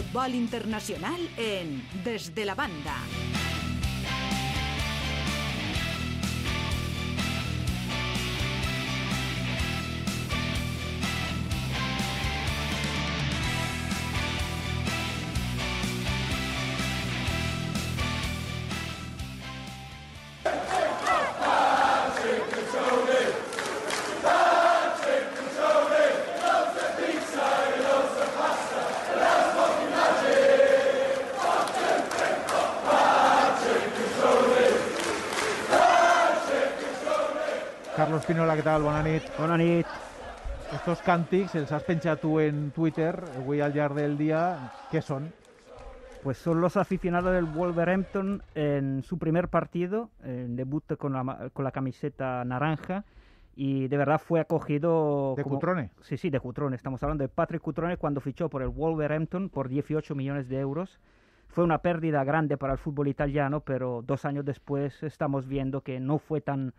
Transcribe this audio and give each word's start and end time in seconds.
fútbol 0.00 0.34
internacional 0.34 1.20
en 1.36 1.86
Desde 2.02 2.46
la 2.46 2.54
Banda. 2.54 2.96
Tal? 38.80 38.86
Bona 38.86 39.02
nit. 39.02 39.22
Bona 39.36 39.56
nit. 39.60 39.86
Estos 40.72 41.02
càntics 41.04 41.56
els 41.58 41.72
has 41.74 41.84
penjat 41.84 42.20
tu 42.22 42.38
en 42.40 42.70
Twitter 42.72 43.12
avui 43.36 43.60
al 43.60 43.74
llarg 43.74 43.98
del 43.98 44.16
dia. 44.16 44.40
Què 44.90 45.02
són? 45.04 45.26
Pues 46.22 46.38
son 46.38 46.60
los 46.60 46.76
aficionados 46.76 47.34
del 47.34 47.44
Wolverhampton 47.44 48.42
en 48.54 49.02
su 49.02 49.18
primer 49.18 49.48
partido, 49.48 50.10
en 50.22 50.56
debut 50.56 50.96
con 50.96 51.12
la, 51.12 51.50
con 51.52 51.64
la 51.64 51.72
camiseta 51.72 52.44
naranja. 52.44 53.04
Y 53.54 53.88
de 53.88 53.96
verdad 53.98 54.20
fue 54.20 54.40
acogido. 54.40 55.34
De 55.36 55.44
Cutrone. 55.44 55.90
Sí, 56.00 56.16
sí, 56.16 56.30
de 56.30 56.40
Cutrone. 56.40 56.76
Estamos 56.76 57.02
hablando 57.02 57.24
de 57.24 57.28
Patrick 57.28 57.62
Cutrone 57.62 57.98
cuando 57.98 58.20
fichó 58.20 58.48
por 58.48 58.62
el 58.62 58.68
Wolverhampton 58.68 59.50
por 59.50 59.68
18 59.68 60.14
millones 60.14 60.48
de 60.48 60.58
euros. 60.58 61.00
Fue 61.48 61.64
una 61.64 61.78
pérdida 61.82 62.24
grande 62.24 62.56
para 62.56 62.74
el 62.74 62.78
fútbol 62.78 63.08
italiano, 63.08 63.60
pero 63.60 64.02
dos 64.06 64.24
años 64.24 64.44
después 64.44 65.02
estamos 65.02 65.48
viendo 65.48 65.82
que 65.82 65.98
no 65.98 66.18
fue 66.18 66.40
tan, 66.40 66.72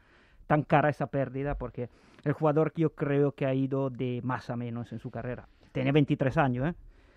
tan 0.51 0.63
cara 0.63 0.89
esa 0.89 1.07
pérdida 1.07 1.55
porque 1.55 1.87
el 2.25 2.33
jugador 2.33 2.73
yo 2.75 2.89
creo 2.93 3.31
que 3.31 3.45
ha 3.45 3.53
ido 3.53 3.89
de 3.89 4.19
más 4.21 4.49
a 4.49 4.57
menos 4.57 4.91
en 4.91 4.99
su 4.99 5.09
carrera. 5.09 5.47
Tiene 5.71 5.93
23 5.93 6.37
años, 6.37 6.67
¿eh? 6.67 6.75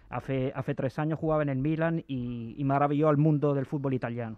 Hace, 0.09 0.53
hace 0.55 0.77
tres 0.77 1.01
años 1.01 1.19
jugaba 1.19 1.43
en 1.43 1.49
el 1.49 1.59
Milan 1.59 2.05
y, 2.07 2.55
y 2.57 2.63
maravilló 2.63 3.09
al 3.09 3.17
mundo 3.17 3.53
del 3.53 3.67
fútbol 3.67 3.95
italiano. 3.95 4.37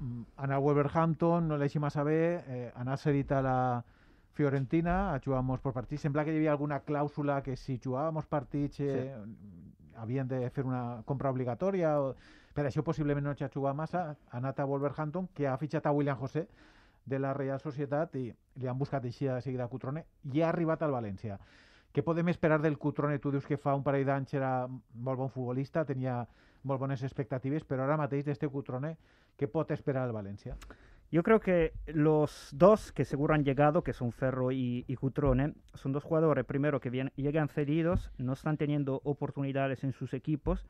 Mm, 0.00 0.22
Anar 0.38 0.56
a 0.56 0.58
Wolverhampton, 0.58 1.46
no 1.46 1.56
l'eixim 1.56 1.86
massa 1.86 2.02
bé, 2.02 2.42
eh, 2.48 2.72
anar 2.74 2.98
cedit 2.98 3.30
a 3.30 3.40
la 3.46 3.56
Fiorentina, 4.34 5.14
molts 5.46 5.62
per 5.62 5.72
partits. 5.78 6.02
Sembla 6.02 6.24
que 6.24 6.34
hi 6.34 6.42
havia 6.42 6.50
alguna 6.50 6.80
clàusula 6.82 7.44
que 7.46 7.54
si 7.54 7.78
jugàvem 7.78 8.18
partits 8.26 8.80
eh, 8.80 9.14
havien 9.94 10.26
de 10.26 10.50
fer 10.50 10.66
una 10.66 11.04
compra 11.06 11.30
obligatòria. 11.30 12.00
O... 12.00 12.16
Per 12.54 12.66
això 12.66 12.82
possiblement 12.82 13.22
no 13.22 13.30
ha 13.30 13.54
jugat 13.54 13.76
massa. 13.76 14.16
Ha 14.32 14.38
anat 14.42 14.58
a 14.58 14.66
Wolverhampton, 14.66 15.28
que 15.32 15.46
ha 15.46 15.56
fitxat 15.56 15.86
a 15.86 15.92
William 15.92 16.18
José 16.18 16.48
de 17.04 17.18
la 17.18 17.34
Real 17.34 17.60
Societat 17.60 18.14
i 18.16 18.32
li 18.56 18.68
han 18.68 18.78
buscat 18.78 19.04
així 19.04 19.26
de 19.26 19.40
seguida 19.42 19.64
a 19.64 19.68
Cutrone 19.68 20.04
i 20.32 20.40
ha 20.42 20.48
arribat 20.48 20.82
al 20.82 20.92
València. 20.94 21.38
Què 21.94 22.02
podem 22.02 22.28
esperar 22.28 22.60
del 22.60 22.78
Cutrone? 22.78 23.18
Tu 23.18 23.30
dius 23.30 23.46
que 23.46 23.56
fa 23.56 23.74
un 23.74 23.84
parell 23.84 24.06
d'anys 24.06 24.34
era 24.34 24.66
molt 24.66 25.18
bon 25.18 25.28
futbolista, 25.30 25.84
tenia 25.84 26.24
molt 26.64 26.80
bones 26.80 27.02
expectatives, 27.02 27.64
però 27.64 27.84
ara 27.84 27.96
mateix 28.00 28.24
d'este 28.24 28.48
Cutrone, 28.48 28.96
què 29.38 29.46
pot 29.50 29.70
esperar 29.70 30.08
el 30.08 30.14
València? 30.14 30.56
Yo 31.12 31.22
creo 31.22 31.38
que 31.38 31.74
los 31.86 32.48
dos 32.52 32.90
que 32.90 33.04
seguro 33.04 33.34
han 33.34 33.44
llegado, 33.44 33.84
que 33.84 33.92
son 33.92 34.10
Ferro 34.10 34.50
y, 34.50 34.82
Cutrone, 34.98 35.52
son 35.74 35.92
dos 35.92 36.02
jugadores, 36.02 36.44
primero, 36.44 36.80
que 36.80 36.90
vienen- 36.90 37.12
llegan 37.14 37.48
cedidos, 37.48 38.10
no 38.18 38.32
están 38.32 38.56
teniendo 38.56 39.00
oportunidades 39.04 39.84
en 39.84 39.92
sus 39.92 40.14
equipos 40.14 40.66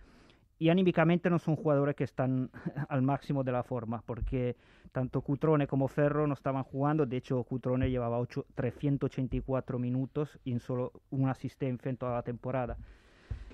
y 0.59 0.69
anímicamente 0.69 1.31
no 1.31 1.39
son 1.39 1.57
jugadores 1.57 1.97
que 1.97 2.05
están 2.05 2.51
al 2.89 3.03
máximo 3.03 3.45
de 3.45 3.53
la 3.53 3.63
forma, 3.63 4.03
porque 4.07 4.57
tanto 4.93 5.21
Cutrone 5.21 5.67
como 5.67 5.89
Ferro 5.89 6.27
no 6.27 6.35
estaban 6.35 6.63
jugando, 6.63 7.07
de 7.07 7.17
hecho 7.17 7.43
Cutrone 7.43 7.91
llevaba 7.91 8.19
ocho- 8.19 8.47
384 8.55 9.79
minutos 9.79 10.39
y 10.45 10.59
solo 10.59 10.93
una 11.11 11.33
asistencia 11.33 11.89
en 11.89 11.97
toda 11.97 12.15
la 12.15 12.23
temporada. 12.23 12.77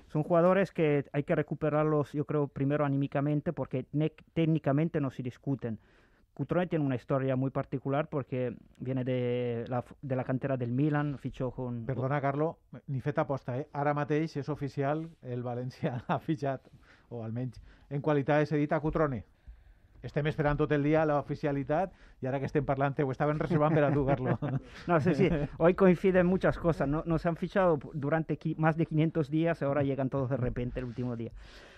Son 0.07 0.23
jugadores 0.23 0.71
que 0.71 1.05
hay 1.13 1.23
que 1.23 1.35
recuperarlos, 1.35 2.11
yo 2.11 2.25
creo, 2.25 2.47
primero 2.47 2.85
anímicamente, 2.85 3.53
porque 3.53 3.85
técnicamente 4.33 4.99
no 4.99 5.09
se 5.09 5.23
discuten. 5.23 5.79
Cutrone 6.33 6.67
tiene 6.67 6.85
una 6.85 6.95
historia 6.95 7.35
muy 7.35 7.49
particular 7.49 8.07
porque 8.07 8.55
viene 8.77 9.03
de 9.03 9.65
la, 9.67 10.23
cantera 10.23 10.57
del 10.57 10.71
Milan, 10.71 11.17
fichó 11.17 11.51
con... 11.51 11.85
Perdona, 11.85 12.21
Carlo, 12.21 12.57
ni 12.87 13.01
fet 13.01 13.19
aposta, 13.19 13.57
eh? 13.59 13.67
Ara 13.73 13.93
mateix 13.93 14.37
és 14.39 14.49
oficial, 14.49 15.03
el 15.21 15.43
València 15.43 15.97
ha 16.07 16.19
fitxat, 16.23 16.67
o 17.11 17.23
almenys 17.23 17.61
en 17.89 18.01
qualitat 18.01 18.39
de 18.39 18.49
cedit 18.49 18.73
a 18.73 18.79
Cutrone. 18.79 19.23
Estem 20.01 20.25
esperant 20.31 20.57
tot 20.57 20.71
el 20.73 20.81
dia 20.81 21.03
l'oficialitat 21.05 21.91
i 22.23 22.27
ara 22.29 22.39
que 22.41 22.47
estem 22.49 22.65
parlant 22.65 22.97
ho 23.03 23.11
estaven 23.13 23.37
reservant 23.39 23.75
per 23.75 23.83
a 23.85 23.91
tu, 23.93 24.05
Carlo. 24.07 24.37
No, 24.87 24.99
sí, 24.99 25.13
sí, 25.13 25.29
hoy 25.57 25.75
coinciden 25.75 26.25
muchas 26.25 26.57
cosas. 26.57 26.87
No, 26.87 27.03
nos 27.05 27.25
han 27.25 27.35
fichado 27.35 27.77
durante 27.93 28.39
más 28.57 28.77
de 28.77 28.87
500 28.87 29.29
días, 29.29 29.61
ahora 29.61 29.83
llegan 29.83 30.09
todos 30.09 30.29
de 30.29 30.37
repente 30.37 30.79
el 30.79 30.85
último 30.85 31.15
día. 31.15 31.31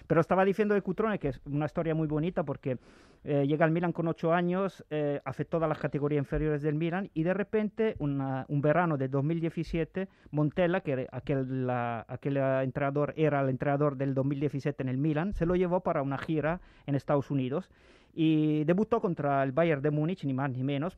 Pero 0.07 0.21
estaba 0.21 0.45
diciendo 0.45 0.73
de 0.73 0.81
Cutrone 0.81 1.19
que 1.19 1.29
es 1.29 1.41
una 1.45 1.65
historia 1.65 1.95
muy 1.95 2.07
bonita 2.07 2.43
porque 2.43 2.77
eh, 3.25 3.45
llega 3.47 3.63
al 3.63 3.71
Milan 3.71 3.93
con 3.93 4.07
8 4.07 4.33
años, 4.33 4.83
eh, 4.89 5.21
hace 5.23 5.45
todas 5.45 5.69
las 5.69 5.77
categorías 5.77 6.19
inferiores 6.19 6.61
del 6.61 6.75
Milan 6.75 7.09
y 7.13 7.23
de 7.23 7.33
repente 7.33 7.95
un 7.99 8.61
verano 8.61 8.97
de 8.97 9.07
2017, 9.07 10.09
Montella, 10.31 10.81
que 10.81 11.07
aquel, 11.11 11.69
aquel 11.69 12.37
entrenador 12.37 13.13
era 13.15 13.41
el 13.41 13.49
entrenador 13.49 13.95
del 13.95 14.13
2017 14.13 14.83
en 14.83 14.89
el 14.89 14.97
Milan, 14.97 15.33
se 15.33 15.45
lo 15.45 15.55
llevó 15.55 15.79
para 15.79 16.01
una 16.01 16.17
gira 16.17 16.59
en 16.85 16.95
Estados 16.95 17.31
Unidos 17.31 17.69
y 18.15 18.63
debutó 18.65 19.01
contra 19.01 19.41
el 19.43 19.51
Bayern 19.51 19.81
de 19.81 19.89
Múnich, 19.89 20.23
ni 20.23 20.33
más 20.33 20.51
ni 20.51 20.63
menos, 20.63 20.97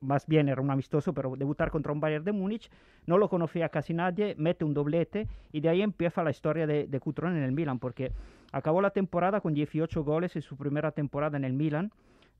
más 0.00 0.26
bien 0.26 0.48
era 0.48 0.60
un 0.60 0.70
amistoso, 0.70 1.14
pero 1.14 1.34
debutar 1.36 1.70
contra 1.70 1.92
un 1.92 2.00
Bayern 2.00 2.24
de 2.24 2.32
Múnich, 2.32 2.70
no 3.06 3.16
lo 3.16 3.30
conocía 3.30 3.70
casi 3.70 3.94
nadie, 3.94 4.34
mete 4.36 4.64
un 4.64 4.74
doblete 4.74 5.26
y 5.52 5.60
de 5.60 5.70
ahí 5.70 5.80
empieza 5.80 6.22
la 6.22 6.30
historia 6.30 6.66
de, 6.66 6.86
de 6.86 7.00
Cutrone 7.00 7.38
en 7.38 7.44
el 7.44 7.52
Milan, 7.52 7.78
porque 7.78 8.07
acabó 8.52 8.80
la 8.82 8.90
temporada 8.90 9.40
con 9.40 9.54
18 9.54 10.04
goles 10.04 10.36
en 10.36 10.42
su 10.42 10.56
primera 10.56 10.92
temporada 10.92 11.36
en 11.36 11.44
el 11.44 11.52
Milan, 11.52 11.90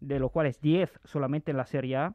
de 0.01 0.19
los 0.19 0.31
cuales 0.31 0.61
10 0.61 0.99
solamente 1.05 1.51
en 1.51 1.56
la 1.56 1.67
Serie 1.67 1.97
A. 1.97 2.15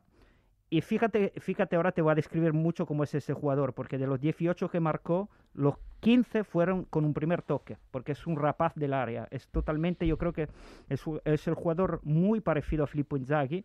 Y 0.70 0.82
fíjate, 0.82 1.34
fíjate, 1.38 1.76
ahora 1.76 1.92
te 1.92 2.02
voy 2.02 2.14
a 2.14 2.16
describir 2.16 2.54
mucho 2.54 2.88
cómo 2.88 3.04
es 3.04 3.14
ese 3.14 3.34
jugador, 3.34 3.74
porque 3.74 4.00
de 4.00 4.08
los 4.08 4.20
18 4.20 4.70
que 4.70 4.80
marcó, 4.80 5.30
los 5.54 5.76
15 6.00 6.44
fueron 6.44 6.86
con 6.86 7.06
un 7.06 7.14
primer 7.14 7.44
toque, 7.44 7.78
porque 7.92 8.14
es 8.14 8.26
un 8.26 8.38
rapaz 8.38 8.74
del 8.74 8.94
área. 8.94 9.28
Es 9.30 9.48
totalmente, 9.50 10.08
yo 10.08 10.18
creo 10.18 10.34
que 10.34 10.48
es, 10.90 11.04
es 11.26 11.48
el 11.48 11.54
jugador 11.54 12.00
muy 12.04 12.42
parecido 12.42 12.84
a 12.86 12.88
Filippo 12.88 13.18
Inzaghi, 13.18 13.64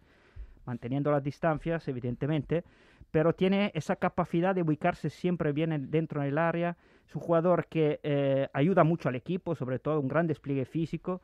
manteniendo 0.67 1.11
las 1.11 1.25
distancias, 1.25 1.89
evidentemente, 1.89 2.63
pero 3.11 3.33
tiene 3.33 3.71
esa 3.75 3.97
capacidad 3.97 4.55
de 4.55 4.61
ubicarse 4.61 5.09
siempre 5.09 5.53
bien 5.53 5.73
en- 5.73 5.91
dentro 5.91 6.21
del 6.21 6.37
área. 6.37 6.77
Es 7.09 7.17
un 7.17 7.23
jugador 7.23 7.69
que 7.69 8.01
eh, 8.03 8.49
ayuda 8.53 8.85
mucho 8.85 9.09
al 9.09 9.15
equipo, 9.15 9.55
sobre 9.55 9.79
todo 9.79 9.99
un 9.99 10.09
gran 10.09 10.27
despliegue 10.27 10.67
físico, 10.67 11.23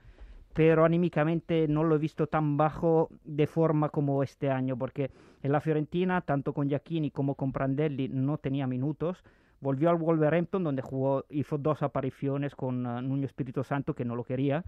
pero 0.55 0.87
anímicamente 0.87 1.69
no 1.69 1.85
lo 1.85 1.97
he 1.97 1.99
visto 1.99 2.27
tan 2.27 2.57
bajo 2.57 3.11
de 3.25 3.47
forma 3.47 3.91
como 3.91 4.23
este 4.23 4.51
año, 4.51 4.79
porque 4.79 5.11
en 5.43 5.53
la 5.53 5.61
Fiorentina, 5.61 6.23
tanto 6.23 6.55
con 6.55 6.71
Giacchini 6.71 7.11
como 7.11 7.35
con 7.35 7.53
Prandelli, 7.53 8.09
no 8.09 8.39
tenía 8.39 8.67
minutos. 8.67 9.23
Volvió 9.61 9.91
al 9.91 9.97
Wolverhampton, 9.97 10.65
donde 10.65 10.81
jugó, 10.81 11.27
hizo 11.29 11.59
dos 11.59 11.83
apariciones 11.83 12.55
con 12.55 12.87
uh, 12.87 13.03
Nuño 13.03 13.27
Espíritu 13.27 13.63
Santo, 13.63 13.95
que 13.95 14.07
no 14.07 14.17
lo 14.17 14.25
quería. 14.25 14.65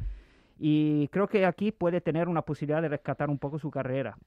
Y 0.59 1.09
creo 1.09 1.28
que 1.28 1.47
aquí 1.47 1.72
puede 1.72 2.03
tener 2.03 2.28
una 2.28 2.43
posibilidad 2.43 2.83
de 2.83 2.88
rescatar 2.88 3.31
un 3.31 3.38
poco 3.38 3.59
su 3.59 3.71
carrera. 3.71 4.19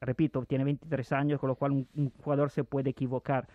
Repito, 0.00 0.44
tiene 0.44 0.62
23 0.62 1.12
años, 1.12 1.40
con 1.40 1.48
lo 1.48 1.56
cual 1.56 1.72
un 1.72 2.12
jugador 2.22 2.50
se 2.50 2.62
puede 2.62 2.90
equivocar. 2.90 3.48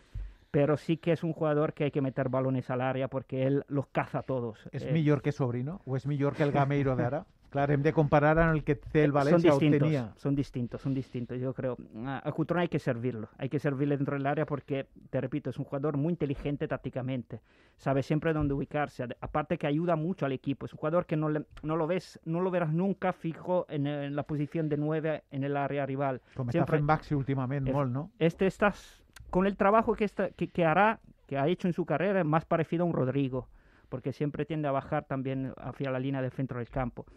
Pero 0.53 0.77
sí 0.77 0.97
que 0.97 1.11
es 1.13 1.23
un 1.23 1.33
jugador 1.33 1.73
que 1.73 1.85
hay 1.85 1.91
que 1.91 1.99
meter 1.99 2.29
balones 2.29 2.69
al 2.69 2.81
área 2.81 3.07
porque 3.07 3.47
él 3.47 3.63
los 3.69 3.87
caza 3.87 4.19
a 4.19 4.21
todos. 4.21 4.69
És 4.71 4.83
Eh, 4.83 4.91
millor 4.93 5.23
que 5.23 5.31
Sobrino 5.31 5.81
o 5.85 5.97
és 5.97 6.05
millor 6.05 6.35
que 6.37 6.43
el 6.43 6.51
Gameiro 6.51 6.95
d'ara? 6.95 7.25
Clar, 7.53 7.69
hem 7.71 7.81
de 7.83 7.91
comparar 7.93 8.37
amb 8.39 8.55
el 8.55 8.63
que 8.63 8.73
té 8.75 9.03
el 9.03 9.11
son 9.11 9.19
València 9.21 9.51
o 9.53 9.59
distintos, 9.59 9.87
tenia. 9.87 10.13
son 10.15 10.35
distintos, 10.35 10.81
son 10.81 10.93
distintos. 10.93 11.39
Yo 11.39 11.53
creo 11.53 11.77
a 12.05 12.31
Cutrone 12.31 12.63
hay 12.63 12.67
que 12.67 12.79
servirlo, 12.79 13.29
hay 13.37 13.47
que 13.49 13.57
servirle 13.59 13.95
dentro 13.97 14.15
del 14.17 14.25
área 14.25 14.45
porque, 14.45 14.87
te 15.11 15.19
repito, 15.21 15.49
es 15.51 15.57
un 15.59 15.65
jugador 15.65 15.95
muy 15.97 16.11
inteligente 16.13 16.67
tácticamente, 16.67 17.41
sabe 17.77 18.01
siempre 18.03 18.33
dónde 18.33 18.53
ubicarse. 18.55 19.05
Aparte 19.21 19.57
que 19.59 19.67
ayuda 19.67 19.95
mucho 19.95 20.25
al 20.25 20.31
equipo, 20.33 20.65
es 20.65 20.73
un 20.73 20.77
jugador 20.79 21.05
que 21.05 21.15
no, 21.15 21.29
le- 21.29 21.45
no 21.61 21.75
lo 21.75 21.85
ves, 21.85 22.19
no 22.25 22.41
lo 22.41 22.49
verás 22.49 22.73
nunca 22.73 23.13
fijo 23.13 23.65
en, 23.69 23.85
eh, 23.85 24.05
en 24.07 24.15
la 24.15 24.23
posición 24.23 24.67
de 24.69 24.77
nueve 24.77 25.23
en 25.31 25.43
el 25.43 25.55
área 25.57 25.85
rival. 25.85 26.21
Com 26.35 26.47
està 26.49 26.53
Siempre- 26.53 26.77
fent 26.77 26.87
Baxi 26.87 27.13
últimament, 27.15 27.69
molt, 27.71 27.91
no? 27.91 28.09
Este 28.17 28.47
estás 28.47 29.02
con 29.33 29.47
el 29.47 29.57
trabajo 29.57 29.95
que, 29.95 30.05
está, 30.05 30.29
que, 30.29 30.47
que 30.47 30.63
hará, 30.63 30.99
que 31.25 31.39
ha 31.39 31.47
hecho 31.47 31.67
en 31.67 31.73
su 31.73 31.87
carrera, 31.87 32.19
es 32.19 32.25
más 32.25 32.45
parecido 32.45 32.83
a 32.83 32.85
un 32.85 32.93
Rodrigo, 32.93 33.47
porque 33.89 34.13
siempre 34.13 34.45
tiende 34.45 34.67
a 34.67 34.71
bajar 34.71 35.05
también 35.05 35.55
hacia 35.57 35.89
la 35.89 35.97
línea 35.97 36.21
del 36.21 36.29
centro 36.29 36.59
del 36.59 36.69
campo. 36.69 37.07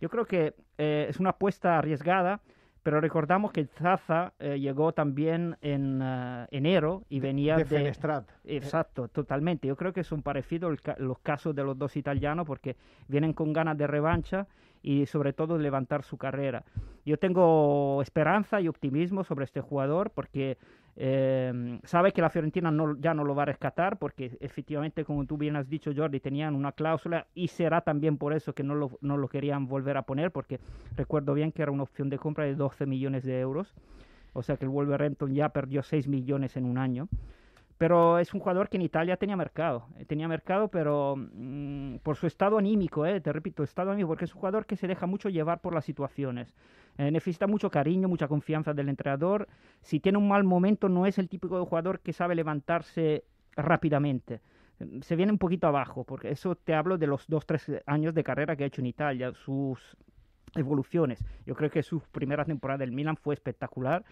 Yo 0.00 0.08
creo 0.08 0.24
que 0.24 0.54
eh, 0.78 1.06
es 1.08 1.18
una 1.18 1.30
apuesta 1.30 1.76
arriesgada, 1.76 2.40
pero 2.84 3.00
recordamos 3.00 3.50
que 3.50 3.64
Zaza 3.64 4.34
eh, 4.38 4.60
llegó 4.60 4.92
también 4.92 5.56
en 5.62 6.00
eh, 6.00 6.46
enero 6.52 7.02
y 7.08 7.18
venía 7.18 7.56
de, 7.56 7.64
de... 7.64 7.78
Fenestrat. 7.78 8.30
Exacto, 8.44 9.08
totalmente. 9.08 9.66
Yo 9.66 9.74
creo 9.74 9.92
que 9.92 10.04
son 10.04 10.22
parecidos 10.22 10.78
los 10.98 11.18
casos 11.18 11.56
de 11.56 11.64
los 11.64 11.76
dos 11.76 11.96
italianos 11.96 12.46
porque 12.46 12.76
vienen 13.08 13.32
con 13.32 13.52
ganas 13.52 13.76
de 13.76 13.88
revancha 13.88 14.46
y 14.80 15.06
sobre 15.06 15.32
todo 15.32 15.58
levantar 15.58 16.04
su 16.04 16.18
carrera. 16.18 16.62
Yo 17.04 17.18
tengo 17.18 18.00
esperanza 18.00 18.60
y 18.60 18.68
optimismo 18.68 19.24
sobre 19.24 19.46
este 19.46 19.60
jugador 19.60 20.10
porque 20.10 20.56
eh, 20.96 21.80
sabe 21.84 22.12
que 22.12 22.22
la 22.22 22.30
Fiorentina 22.30 22.72
ya 23.00 23.14
no 23.14 23.24
lo 23.24 23.34
va 23.34 23.42
a 23.42 23.46
rescatar 23.46 23.98
porque 23.98 24.36
efectivamente, 24.40 25.04
como 25.04 25.24
tú 25.26 25.36
bien 25.36 25.56
has 25.56 25.68
dicho, 25.68 25.90
Jordi, 25.94 26.20
tenían 26.20 26.54
una 26.54 26.72
cláusula 26.72 27.26
y 27.34 27.48
será 27.48 27.80
también 27.80 28.16
por 28.16 28.32
eso 28.32 28.54
que 28.54 28.62
no 28.62 28.74
lo, 28.74 28.98
no 29.00 29.16
lo 29.16 29.28
querían 29.28 29.66
volver 29.66 29.96
a 29.96 30.02
poner 30.02 30.30
porque 30.30 30.60
recuerdo 30.96 31.34
bien 31.34 31.52
que 31.52 31.62
era 31.62 31.72
una 31.72 31.82
opción 31.82 32.10
de 32.10 32.18
compra 32.18 32.44
de 32.44 32.54
12 32.54 32.86
millones 32.86 33.24
de 33.24 33.40
euros. 33.40 33.74
O 34.32 34.42
sea 34.42 34.56
que 34.56 34.64
el 34.64 34.70
Wolverhampton 34.70 35.32
ya 35.34 35.48
perdió 35.50 35.82
6 35.82 36.08
millones 36.08 36.56
en 36.56 36.64
un 36.64 36.78
año 36.78 37.08
pero 37.84 38.18
es 38.18 38.32
un 38.32 38.40
jugador 38.40 38.70
que 38.70 38.78
en 38.78 38.82
Italia 38.82 39.18
tenía 39.18 39.36
mercado, 39.36 39.88
eh, 39.98 40.06
tenía 40.06 40.26
mercado, 40.26 40.68
pero 40.68 41.16
mm, 41.18 41.96
por 41.96 42.16
su 42.16 42.26
estado 42.26 42.56
anímico, 42.56 43.04
eh, 43.04 43.20
te 43.20 43.30
repito, 43.30 43.62
estado 43.62 43.90
anímico, 43.90 44.08
porque 44.08 44.24
es 44.24 44.32
un 44.32 44.40
jugador 44.40 44.64
que 44.64 44.74
se 44.74 44.86
deja 44.86 45.04
mucho 45.04 45.28
llevar 45.28 45.60
por 45.60 45.74
las 45.74 45.84
situaciones. 45.84 46.54
Eh, 46.96 47.10
necesita 47.10 47.46
mucho 47.46 47.70
cariño, 47.70 48.08
mucha 48.08 48.26
confianza 48.26 48.72
del 48.72 48.88
entrenador. 48.88 49.48
Si 49.82 50.00
tiene 50.00 50.16
un 50.16 50.26
mal 50.26 50.44
momento, 50.44 50.88
no 50.88 51.04
es 51.04 51.18
el 51.18 51.28
típico 51.28 51.58
de 51.58 51.66
jugador 51.66 52.00
que 52.00 52.14
sabe 52.14 52.34
levantarse 52.34 53.24
rápidamente. 53.54 54.40
Se 55.02 55.14
viene 55.14 55.32
un 55.32 55.38
poquito 55.38 55.66
abajo, 55.66 56.04
porque 56.04 56.30
eso 56.30 56.54
te 56.54 56.72
hablo 56.72 56.96
de 56.96 57.06
los 57.06 57.28
dos, 57.28 57.44
tres 57.44 57.70
años 57.84 58.14
de 58.14 58.24
carrera 58.24 58.56
que 58.56 58.64
ha 58.64 58.66
hecho 58.66 58.80
en 58.80 58.86
Italia, 58.86 59.34
sus 59.34 59.94
evoluciones. 60.54 61.22
Yo 61.44 61.54
creo 61.54 61.68
que 61.68 61.82
su 61.82 62.00
primera 62.00 62.46
temporada 62.46 62.78
del 62.78 62.92
Milan 62.92 63.18
fue 63.18 63.34
espectacular 63.34 64.06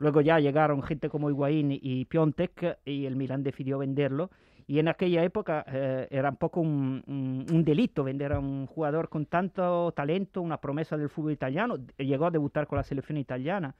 Luego 0.00 0.22
ya 0.22 0.40
llegaron 0.40 0.82
gente 0.82 1.10
como 1.10 1.28
Higuaín 1.28 1.78
y 1.80 2.06
Piontek 2.06 2.78
y 2.86 3.04
el 3.04 3.16
Milan 3.16 3.42
decidió 3.42 3.78
venderlo. 3.78 4.30
Y 4.66 4.78
en 4.78 4.88
aquella 4.88 5.22
época 5.24 5.62
eh, 5.68 6.08
era 6.10 6.30
un 6.30 6.36
poco 6.36 6.60
un, 6.60 7.62
delito 7.64 8.02
vender 8.02 8.32
a 8.32 8.38
un 8.38 8.66
jugador 8.66 9.10
con 9.10 9.26
tanto 9.26 9.92
talento, 9.92 10.40
una 10.40 10.58
promesa 10.58 10.96
del 10.96 11.10
fútbol 11.10 11.32
italiano. 11.32 11.76
Llegó 11.98 12.26
a 12.26 12.30
debutar 12.30 12.66
con 12.66 12.76
la 12.76 12.82
selección 12.82 13.18
italiana, 13.18 13.74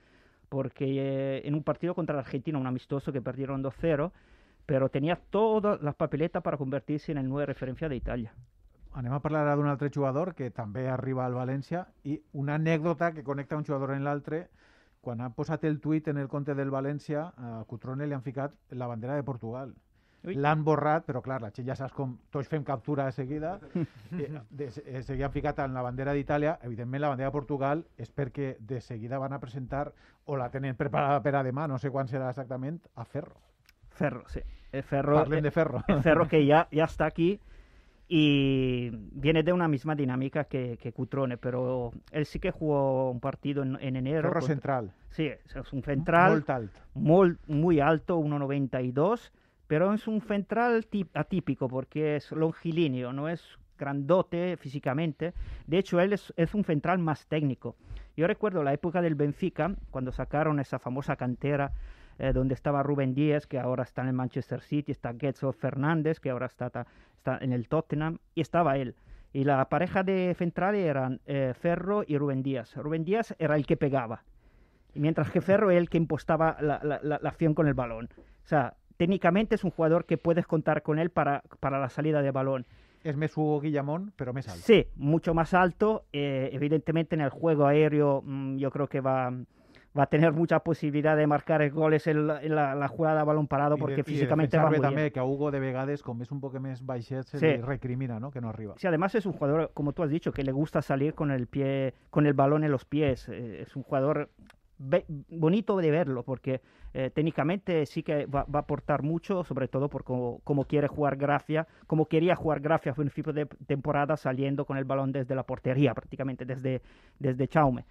porque 0.50 0.84
eh, 0.84 1.42
en 1.48 1.54
un 1.54 1.62
partido 1.62 1.94
contra 1.94 2.14
la 2.14 2.20
Argentina, 2.20 2.58
un 2.58 2.66
amistoso 2.66 3.12
que 3.12 3.22
perdieron 3.22 3.62
2-0, 3.62 4.10
pero 4.66 4.90
tenía 4.90 5.16
todas 5.16 5.80
las 5.80 5.94
papeletas 5.94 6.42
para 6.42 6.58
convertirse 6.58 7.12
en 7.12 7.18
el 7.18 7.28
nuevo 7.28 7.46
referencia 7.46 7.88
de 7.88 7.96
Italia. 7.96 8.34
Anem 8.92 9.12
a 9.14 9.20
parlar 9.22 9.46
d'un 9.54 9.68
altre 9.70 9.88
jugador 9.94 10.34
que 10.34 10.50
també 10.50 10.88
arriba 10.90 11.22
al 11.22 11.36
València 11.38 11.84
i 12.02 12.16
una 12.34 12.56
anècdota 12.58 13.12
que 13.14 13.22
connecta 13.22 13.56
un 13.56 13.62
jugador 13.62 13.92
en 13.94 14.02
l'altre 14.02 14.48
quan 15.00 15.20
ha 15.20 15.30
posat 15.34 15.64
el 15.64 15.80
tuit 15.80 16.08
en 16.08 16.18
el 16.18 16.28
compte 16.28 16.54
del 16.54 16.70
València, 16.70 17.30
a 17.36 17.62
Cutrone 17.68 18.06
li 18.06 18.16
han 18.16 18.24
ficat 18.26 18.54
la 18.76 18.88
bandera 18.90 19.16
de 19.16 19.24
Portugal. 19.24 19.72
L'han 20.20 20.64
borrat, 20.64 21.06
però 21.06 21.22
clar, 21.24 21.38
la 21.40 21.48
gent 21.56 21.64
ja 21.70 21.74
saps 21.78 21.94
com 21.96 22.12
tots 22.30 22.48
fem 22.52 22.64
captura 22.64 23.06
de 23.08 23.12
seguida, 23.16 23.54
eh, 23.72 24.28
de, 24.50 24.66
de, 24.68 25.02
se 25.02 25.16
han 25.16 25.32
ficat 25.32 25.62
en 25.64 25.72
la 25.72 25.84
bandera 25.86 26.12
d'Itàlia, 26.12 26.58
evidentment 26.68 27.00
la 27.00 27.12
bandera 27.14 27.30
de 27.30 27.36
Portugal 27.38 27.86
és 27.96 28.12
perquè 28.12 28.50
de 28.60 28.82
seguida 28.84 29.18
van 29.18 29.32
a 29.32 29.40
presentar, 29.40 29.86
o 30.26 30.36
la 30.36 30.50
tenen 30.52 30.76
preparada 30.76 31.22
per 31.24 31.34
a 31.38 31.44
demà, 31.46 31.64
no 31.66 31.78
sé 31.80 31.88
quan 31.90 32.08
serà 32.08 32.28
exactament, 32.28 32.82
a 32.94 33.08
Ferro. 33.08 33.40
Ferro, 33.88 34.26
sí. 34.28 34.44
El 34.72 34.84
Ferro, 34.84 35.16
Parlem 35.16 35.42
de 35.42 35.50
Ferro. 35.50 35.80
El 35.88 36.02
Ferro 36.04 36.28
que 36.28 36.44
ja, 36.46 36.66
ja 36.70 36.84
està 36.84 37.08
aquí 37.08 37.32
y 38.12 38.90
viene 38.92 39.44
de 39.44 39.52
una 39.52 39.68
misma 39.68 39.94
dinámica 39.94 40.42
que, 40.42 40.76
que 40.78 40.92
Cutrone, 40.92 41.36
pero 41.36 41.92
él 42.10 42.26
sí 42.26 42.40
que 42.40 42.50
jugó 42.50 43.08
un 43.08 43.20
partido 43.20 43.62
en, 43.62 43.78
en 43.80 43.94
enero. 43.94 44.22
Ferro 44.22 44.40
contra, 44.40 44.54
central. 44.54 44.92
Sí, 45.10 45.26
es 45.28 45.72
un 45.72 45.84
central 45.84 46.32
muy 46.32 46.54
alto, 46.56 46.80
muy, 46.94 47.36
muy 47.46 47.80
alto 47.80 48.18
1,92, 48.18 49.30
pero 49.68 49.94
es 49.94 50.08
un 50.08 50.20
central 50.22 50.84
atípico 51.14 51.68
porque 51.68 52.16
es 52.16 52.32
longilíneo, 52.32 53.12
no 53.12 53.28
es 53.28 53.56
grandote 53.78 54.56
físicamente. 54.56 55.32
De 55.68 55.78
hecho, 55.78 56.00
él 56.00 56.12
es, 56.12 56.34
es 56.36 56.52
un 56.52 56.64
central 56.64 56.98
más 56.98 57.28
técnico. 57.28 57.76
Yo 58.16 58.26
recuerdo 58.26 58.64
la 58.64 58.72
época 58.72 59.00
del 59.02 59.14
Benfica, 59.14 59.72
cuando 59.92 60.10
sacaron 60.10 60.58
esa 60.58 60.80
famosa 60.80 61.14
cantera 61.14 61.72
eh, 62.22 62.34
donde 62.34 62.52
estaba 62.52 62.82
Rubén 62.82 63.14
Díaz, 63.14 63.46
que 63.46 63.58
ahora 63.58 63.82
está 63.82 64.02
en 64.02 64.08
el 64.08 64.12
Manchester 64.12 64.60
City, 64.60 64.92
está 64.92 65.14
Getzo 65.18 65.52
Fernández, 65.52 66.20
que 66.20 66.28
ahora 66.28 66.44
está, 66.44 66.86
está 67.20 67.38
en 67.40 67.52
el 67.52 67.68
Tottenham, 67.68 68.18
y 68.34 68.40
estaba 68.40 68.76
él. 68.78 68.94
Y 69.32 69.44
la 69.44 69.68
pareja 69.68 70.02
de 70.02 70.34
centrales 70.36 70.84
eran 70.84 71.20
eh, 71.26 71.52
Ferro 71.54 72.02
y 72.06 72.18
Rubén 72.18 72.42
Díaz. 72.42 72.74
Rubén 72.76 73.04
Díaz 73.04 73.34
era 73.38 73.56
el 73.56 73.66
que 73.66 73.76
pegaba, 73.76 74.24
mientras 74.94 75.30
que 75.30 75.40
Ferro 75.40 75.70
era 75.70 75.78
el 75.78 75.88
que 75.88 75.98
impostaba 75.98 76.56
la, 76.60 76.80
la, 76.82 77.16
acción 77.28 77.54
con 77.54 77.68
el 77.68 77.74
balón. 77.74 78.08
O 78.44 78.48
sea, 78.48 78.74
técnicamente 78.96 79.54
es 79.54 79.62
un 79.62 79.70
jugador 79.70 80.04
que 80.04 80.18
puedes 80.18 80.46
contar 80.46 80.82
con 80.82 80.98
él 80.98 81.10
para, 81.10 81.42
para 81.60 81.78
la 81.78 81.90
salida 81.90 82.22
de 82.22 82.30
balón. 82.32 82.66
Es 83.04 83.36
Hugo 83.36 83.60
Guillamón, 83.60 84.12
pero 84.16 84.32
más 84.34 84.48
alto. 84.48 84.62
Sí, 84.62 84.86
mucho 84.96 85.32
más 85.32 85.54
alto. 85.54 86.04
Eh, 86.12 86.50
evidentemente 86.52 87.14
en 87.14 87.22
el 87.22 87.30
juego 87.30 87.66
aéreo 87.66 88.22
mm, 88.22 88.58
yo 88.58 88.70
creo 88.70 88.88
que 88.88 89.00
va, 89.00 89.32
va 89.98 90.04
a 90.04 90.06
tener 90.06 90.32
mucha 90.32 90.60
posibilidad 90.60 91.16
de 91.16 91.26
marcar 91.26 91.68
goles 91.70 92.06
en 92.06 92.26
la, 92.26 92.42
en 92.42 92.54
la, 92.54 92.74
la 92.74 92.88
jugada 92.88 93.20
a 93.22 93.24
balón 93.24 93.48
parado 93.48 93.76
porque 93.76 93.96
de, 93.96 94.04
físicamente 94.04 94.56
va 94.56 94.70
muy 94.70 94.78
bien. 94.78 95.10
que 95.10 95.18
a 95.18 95.24
Hugo 95.24 95.50
de 95.50 95.58
Vegades, 95.58 96.02
como 96.02 96.22
es 96.22 96.30
un 96.30 96.40
poco 96.40 96.60
más 96.60 96.84
baixet, 96.84 97.24
se 97.24 97.38
sí. 97.38 97.46
le 97.46 97.62
recrimina, 97.62 98.20
¿no? 98.20 98.30
Que 98.30 98.40
no 98.40 98.48
arriba. 98.48 98.74
Sí, 98.76 98.86
además 98.86 99.14
es 99.14 99.26
un 99.26 99.32
jugador, 99.32 99.72
como 99.74 99.92
tú 99.92 100.02
has 100.02 100.10
dicho, 100.10 100.32
que 100.32 100.44
le 100.44 100.52
gusta 100.52 100.82
salir 100.82 101.14
con 101.14 101.30
el 101.30 101.46
pie, 101.48 101.94
con 102.10 102.26
el 102.26 102.34
balón 102.34 102.62
en 102.64 102.70
los 102.70 102.84
pies. 102.84 103.28
Eh, 103.28 103.62
es 103.62 103.74
un 103.74 103.82
jugador 103.82 104.30
bonito 105.28 105.76
de 105.76 105.90
verlo 105.90 106.22
porque 106.22 106.62
eh, 106.94 107.10
técnicamente 107.10 107.84
sí 107.84 108.02
que 108.02 108.24
va, 108.24 108.44
va, 108.44 108.60
a 108.60 108.62
aportar 108.62 109.02
mucho, 109.02 109.44
sobre 109.44 109.68
todo 109.68 109.90
por 109.90 110.04
cómo, 110.04 110.40
cómo, 110.42 110.64
quiere 110.64 110.88
jugar 110.88 111.16
Grafia, 111.16 111.66
como 111.86 112.06
quería 112.06 112.34
jugar 112.34 112.60
Grafia 112.60 112.92
a 112.92 112.94
principio 112.94 113.32
de 113.32 113.46
temporada 113.66 114.16
saliendo 114.16 114.64
con 114.64 114.78
el 114.78 114.84
balón 114.84 115.12
desde 115.12 115.34
la 115.34 115.42
portería, 115.42 115.92
prácticamente 115.92 116.46
desde, 116.46 116.80
desde 117.18 117.46
Chaume. 117.46 117.84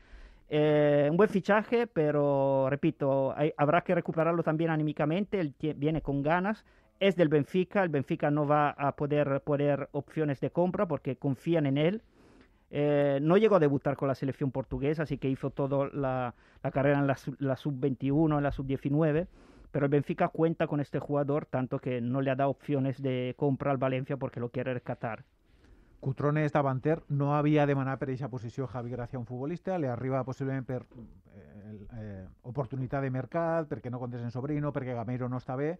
Eh, 0.52 1.08
un 1.12 1.18
buen 1.18 1.30
fichaje, 1.30 1.86
pero 1.86 2.68
repito, 2.70 3.36
habrá 3.56 3.82
que 3.82 3.94
recuperarlo 3.94 4.44
también 4.44 4.72
anímicamente. 4.72 5.40
Él 5.40 5.54
viene 5.76 6.02
con 6.02 6.24
ganas. 6.24 6.66
Es 7.00 7.16
del 7.16 7.30
Benfica. 7.30 7.84
El 7.84 7.90
Benfica 7.90 8.32
no 8.32 8.48
va 8.48 8.72
a 8.72 8.96
poder 8.96 9.42
poner 9.42 9.90
opciones 9.92 10.40
de 10.42 10.52
compra 10.52 10.88
porque 10.88 11.18
confían 11.18 11.66
en 11.68 11.78
él. 11.78 12.02
Eh, 12.72 13.20
no 13.22 13.38
llegó 13.38 13.56
a 13.56 13.60
debutar 13.60 13.96
con 13.96 14.08
la 14.08 14.16
selección 14.16 14.52
portuguesa, 14.52 15.04
así 15.04 15.18
que 15.18 15.30
hizo 15.30 15.50
toda 15.50 15.90
la, 15.94 16.36
la, 16.64 16.72
carrera 16.72 17.00
en 17.00 17.08
la, 17.08 17.18
la 17.40 17.56
sub-21, 17.56 18.38
en 18.38 18.44
la 18.44 18.52
sub-19. 18.52 19.28
Pero 19.72 19.86
el 19.86 19.92
Benfica 19.92 20.30
cuenta 20.30 20.68
con 20.68 20.80
este 20.80 21.00
jugador, 21.00 21.46
tanto 21.46 21.80
que 21.80 22.02
no 22.02 22.22
le 22.22 22.32
ha 22.32 22.36
dado 22.36 22.50
opciones 22.50 23.02
de 23.02 23.36
compra 23.38 23.72
al 23.72 23.78
Valencia 23.78 24.18
porque 24.18 24.40
lo 24.40 24.50
quiere 24.50 24.74
rescatar. 24.74 25.24
Cutrone 26.00 26.46
és 26.48 26.54
davanter, 26.56 27.02
no 27.10 27.34
havia 27.36 27.66
demanat 27.68 28.00
per 28.00 28.08
aquesta 28.08 28.30
posició 28.32 28.68
Javi 28.72 28.94
Gracia 28.94 29.20
un 29.20 29.26
futbolista, 29.28 29.78
li 29.78 29.88
arriba 29.92 30.24
possiblement 30.24 30.64
per 30.66 30.80
eh, 30.86 31.74
eh, 32.00 32.28
oportunitat 32.48 33.04
de 33.04 33.10
mercat, 33.12 33.68
perquè 33.68 33.92
no 33.92 34.00
comptes 34.00 34.24
en 34.24 34.32
Sobrino, 34.32 34.72
perquè 34.72 34.96
Gameiro 34.96 35.28
no 35.28 35.42
està 35.44 35.58
bé, 35.60 35.74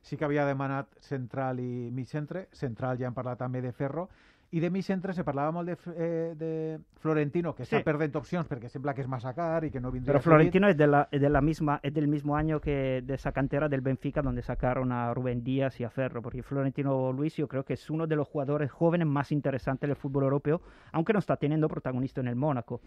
sí 0.00 0.16
que 0.16 0.24
havia 0.24 0.46
demanat 0.48 0.96
central 1.04 1.60
i 1.60 1.90
mig 1.92 2.08
centre, 2.08 2.46
central 2.52 2.96
ja 2.96 3.10
hem 3.10 3.16
parlat 3.16 3.42
també 3.44 3.60
de 3.60 3.72
Ferro, 3.76 4.08
i 4.50 4.60
de 4.60 4.70
mi 4.70 4.80
centre 4.82 5.12
se 5.12 5.24
parlava 5.24 5.52
molt 5.52 5.68
de, 5.68 5.76
eh, 5.94 6.34
de 6.34 6.78
Florentino, 7.02 7.52
que 7.54 7.66
sí. 7.66 7.74
està 7.74 7.84
perdent 7.84 8.14
opcions 8.16 8.48
perquè 8.48 8.70
sembla 8.72 8.94
que 8.96 9.02
és 9.04 9.08
massa 9.10 9.34
car 9.36 9.66
i 9.66 9.70
que 9.70 9.80
no 9.80 9.90
vindria 9.92 10.14
Pero 10.14 10.22
Florentino 10.24 10.70
es, 10.70 10.76
de 10.76 10.86
la, 10.86 11.02
de 11.12 11.28
la 11.28 11.42
misma, 11.42 11.78
es 11.82 11.92
del 11.92 12.08
mismo 12.08 12.34
año 12.34 12.60
que 12.60 13.02
de 13.04 13.14
esa 13.14 13.32
cantera 13.32 13.68
del 13.68 13.82
Benfica 13.82 14.22
donde 14.22 14.40
sacaron 14.42 14.90
a 14.92 15.12
Rubén 15.12 15.44
Díaz 15.44 15.78
y 15.80 15.84
a 15.84 15.90
Ferro, 15.90 16.22
porque 16.22 16.42
Florentino 16.42 17.12
Luis 17.12 17.36
yo 17.36 17.46
creo 17.46 17.64
que 17.64 17.74
es 17.74 17.90
uno 17.90 18.06
de 18.06 18.16
los 18.16 18.26
jugadores 18.26 18.70
jóvenes 18.70 19.06
más 19.06 19.32
interesantes 19.32 19.86
del 19.86 19.96
fútbol 19.96 20.24
europeo, 20.24 20.62
aunque 20.92 21.12
no 21.12 21.18
está 21.18 21.36
teniendo 21.36 21.68
protagonista 21.68 22.22
en 22.22 22.28
el 22.28 22.36
Mónaco. 22.36 22.80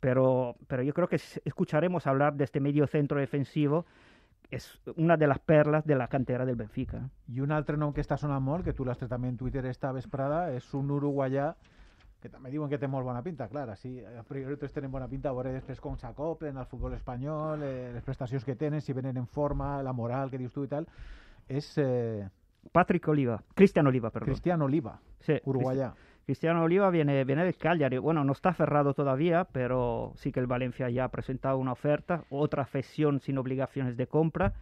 Pero, 0.00 0.56
pero 0.66 0.82
yo 0.82 0.94
creo 0.94 1.06
que 1.06 1.20
escucharemos 1.44 2.06
hablar 2.08 2.34
de 2.34 2.44
este 2.44 2.58
medio 2.58 2.86
centro 2.88 3.20
defensivo 3.20 3.86
és 4.52 4.68
una 4.96 5.16
de 5.16 5.26
les 5.26 5.38
perles 5.40 5.86
de 5.88 5.96
la 5.96 6.06
cantera 6.12 6.44
del 6.44 6.58
Benfica. 6.60 7.00
I 7.32 7.40
un 7.40 7.52
altre 7.56 7.78
nom 7.80 7.94
que 7.96 8.02
està 8.04 8.18
sonant 8.20 8.42
molt, 8.44 8.66
que 8.66 8.74
tu 8.76 8.84
l'has 8.84 9.00
tret 9.00 9.10
també 9.10 9.30
en 9.32 9.38
Twitter 9.40 9.64
esta 9.70 9.92
vesprada, 9.96 10.50
és 10.52 10.66
un 10.76 10.90
uruguaià 10.92 11.54
que 12.22 12.30
també 12.30 12.52
diuen 12.52 12.70
que 12.70 12.78
té 12.78 12.86
molt 12.86 13.02
bona 13.08 13.22
pinta, 13.24 13.48
clar, 13.50 13.64
sí, 13.80 13.96
a 14.04 14.22
priori 14.28 14.54
tots 14.60 14.76
tenen 14.76 14.92
bona 14.92 15.08
pinta, 15.10 15.32
a 15.32 15.34
veure 15.34 15.56
després 15.56 15.80
com 15.82 15.96
s'acoplen 15.98 16.60
al 16.60 16.68
futbol 16.70 16.94
espanyol, 16.94 17.64
eh, 17.66 17.90
les 17.96 18.04
prestacions 18.06 18.44
que 18.46 18.54
tenen, 18.54 18.80
si 18.80 18.94
venen 18.94 19.18
en 19.18 19.26
forma, 19.26 19.74
la 19.82 19.92
moral 19.92 20.30
que 20.30 20.38
dius 20.38 20.54
tu 20.54 20.68
i 20.68 20.70
tal, 20.70 20.86
és... 21.48 21.72
Eh... 21.82 22.28
Patrick 22.70 23.08
Oliva, 23.10 23.40
Cristian 23.58 23.88
Oliva, 23.90 24.12
perdó. 24.14 24.28
Cristian 24.28 24.62
Oliva, 24.62 24.92
sí, 25.18 25.34
uruguaià. 25.50 25.88
Cristian. 25.90 26.11
Cristiano 26.24 26.62
Oliva 26.62 26.90
viene, 26.90 27.24
viene 27.24 27.44
del 27.44 27.56
Cagliari. 27.56 27.98
Bueno, 27.98 28.24
no 28.24 28.32
está 28.32 28.52
cerrado 28.52 28.94
todavía, 28.94 29.44
pero 29.50 30.12
sí 30.16 30.30
que 30.30 30.40
el 30.40 30.46
Valencia 30.46 30.88
ya 30.88 31.04
ha 31.04 31.08
presentado 31.08 31.58
una 31.58 31.72
oferta, 31.72 32.24
otra 32.30 32.64
cesión 32.64 33.20
sin 33.20 33.38
obligaciones 33.38 33.96
de 33.96 34.06
compra. 34.06 34.52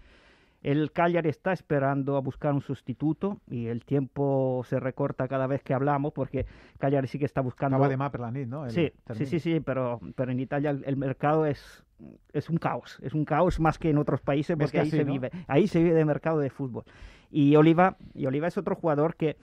El 0.62 0.92
Cagliari 0.92 1.30
está 1.30 1.52
esperando 1.52 2.16
a 2.16 2.20
buscar 2.20 2.52
un 2.52 2.60
sustituto 2.60 3.40
y 3.48 3.68
el 3.68 3.84
tiempo 3.84 4.62
se 4.66 4.78
recorta 4.78 5.26
cada 5.26 5.46
vez 5.46 5.62
que 5.62 5.72
hablamos 5.72 6.12
porque 6.12 6.44
Cagliari 6.78 7.08
sí 7.08 7.18
que 7.18 7.24
está 7.24 7.40
buscando... 7.40 7.76
Acaba 7.76 7.88
de 7.88 7.96
más 7.96 8.10
per 8.10 8.20
la 8.20 8.30
nit, 8.30 8.46
¿no? 8.46 8.66
El 8.66 8.70
Sí, 8.70 8.92
sí, 9.14 9.24
sí, 9.24 9.40
sí, 9.40 9.60
pero, 9.60 10.00
pero 10.16 10.32
en 10.32 10.40
Italia 10.40 10.70
el, 10.70 10.84
el 10.84 10.98
mercado 10.98 11.46
es, 11.46 11.82
es 12.34 12.50
un 12.50 12.58
caos, 12.58 12.98
es 13.02 13.14
un 13.14 13.24
caos 13.24 13.58
más 13.58 13.78
que 13.78 13.88
en 13.88 13.96
otros 13.96 14.20
países 14.20 14.54
porque 14.54 14.72
que 14.72 14.80
ahí 14.80 14.88
así, 14.88 14.96
se 14.98 15.04
¿no? 15.04 15.12
vive, 15.12 15.30
ahí 15.48 15.66
se 15.66 15.82
vive 15.82 15.94
de 15.94 16.04
mercado 16.04 16.38
de 16.40 16.50
fútbol. 16.50 16.84
Y 17.30 17.56
Oliva, 17.56 17.96
y 18.12 18.26
Oliva 18.26 18.46
es 18.46 18.58
otro 18.58 18.74
jugador 18.74 19.16
que 19.16 19.38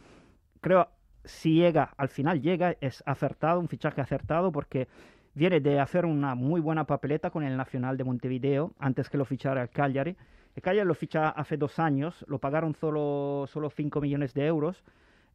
creo 0.61 0.87
si 1.23 1.55
llega, 1.55 1.93
al 1.97 2.09
final 2.09 2.41
llega, 2.41 2.75
es 2.81 3.03
acertado, 3.05 3.59
un 3.59 3.67
fichaje 3.67 4.01
acertado 4.01 4.51
porque 4.51 4.87
viene 5.33 5.59
de 5.59 5.79
hacer 5.79 6.05
una 6.05 6.35
muy 6.35 6.59
buena 6.61 6.85
papeleta 6.85 7.29
con 7.29 7.43
el 7.43 7.55
Nacional 7.55 7.95
de 7.95 8.03
Montevideo 8.03 8.73
antes 8.79 9.09
que 9.09 9.17
lo 9.17 9.25
fichara 9.25 9.61
el 9.61 9.69
Cagliari. 9.69 10.15
El 10.55 10.63
Cagliari 10.63 10.87
lo 10.87 10.95
ficha 10.95 11.29
hace 11.29 11.57
dos 11.57 11.77
años, 11.77 12.25
lo 12.27 12.39
pagaron 12.39 12.73
solo, 12.73 13.45
solo 13.47 13.69
5 13.69 14.01
millones 14.01 14.33
de 14.33 14.47
euros. 14.47 14.83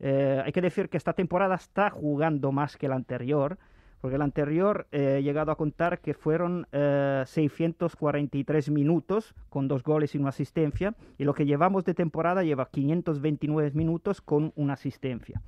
Eh, 0.01 0.43
hay 0.45 0.51
que 0.51 0.61
decir 0.61 0.89
que 0.89 0.97
esta 0.97 1.13
temporada 1.13 1.55
está 1.55 1.91
jugando 1.91 2.51
más 2.51 2.77
que 2.77 2.89
la 2.89 2.97
anterior, 2.97 3.59
porque 4.01 4.19
la 4.19 4.25
anterior 4.25 4.89
eh, 4.91 5.19
he 5.19 5.23
llegado 5.23 5.53
a 5.53 5.57
contar 5.57 6.01
que 6.01 6.15
fueron 6.15 6.67
eh, 6.73 7.23
643 7.25 8.71
minutos 8.71 9.33
con 9.49 9.69
dos 9.69 9.85
goles 9.85 10.17
y 10.17 10.19
una 10.19 10.31
asistencia, 10.31 10.97
y 11.19 11.23
lo 11.23 11.35
que 11.35 11.47
llevamos 11.47 11.85
de 11.85 11.95
temporada 11.95 12.43
lleva 12.43 12.69
529 12.69 13.71
minutos 13.75 14.21
con 14.21 14.53
una 14.57 14.73
asistencia. 14.73 15.41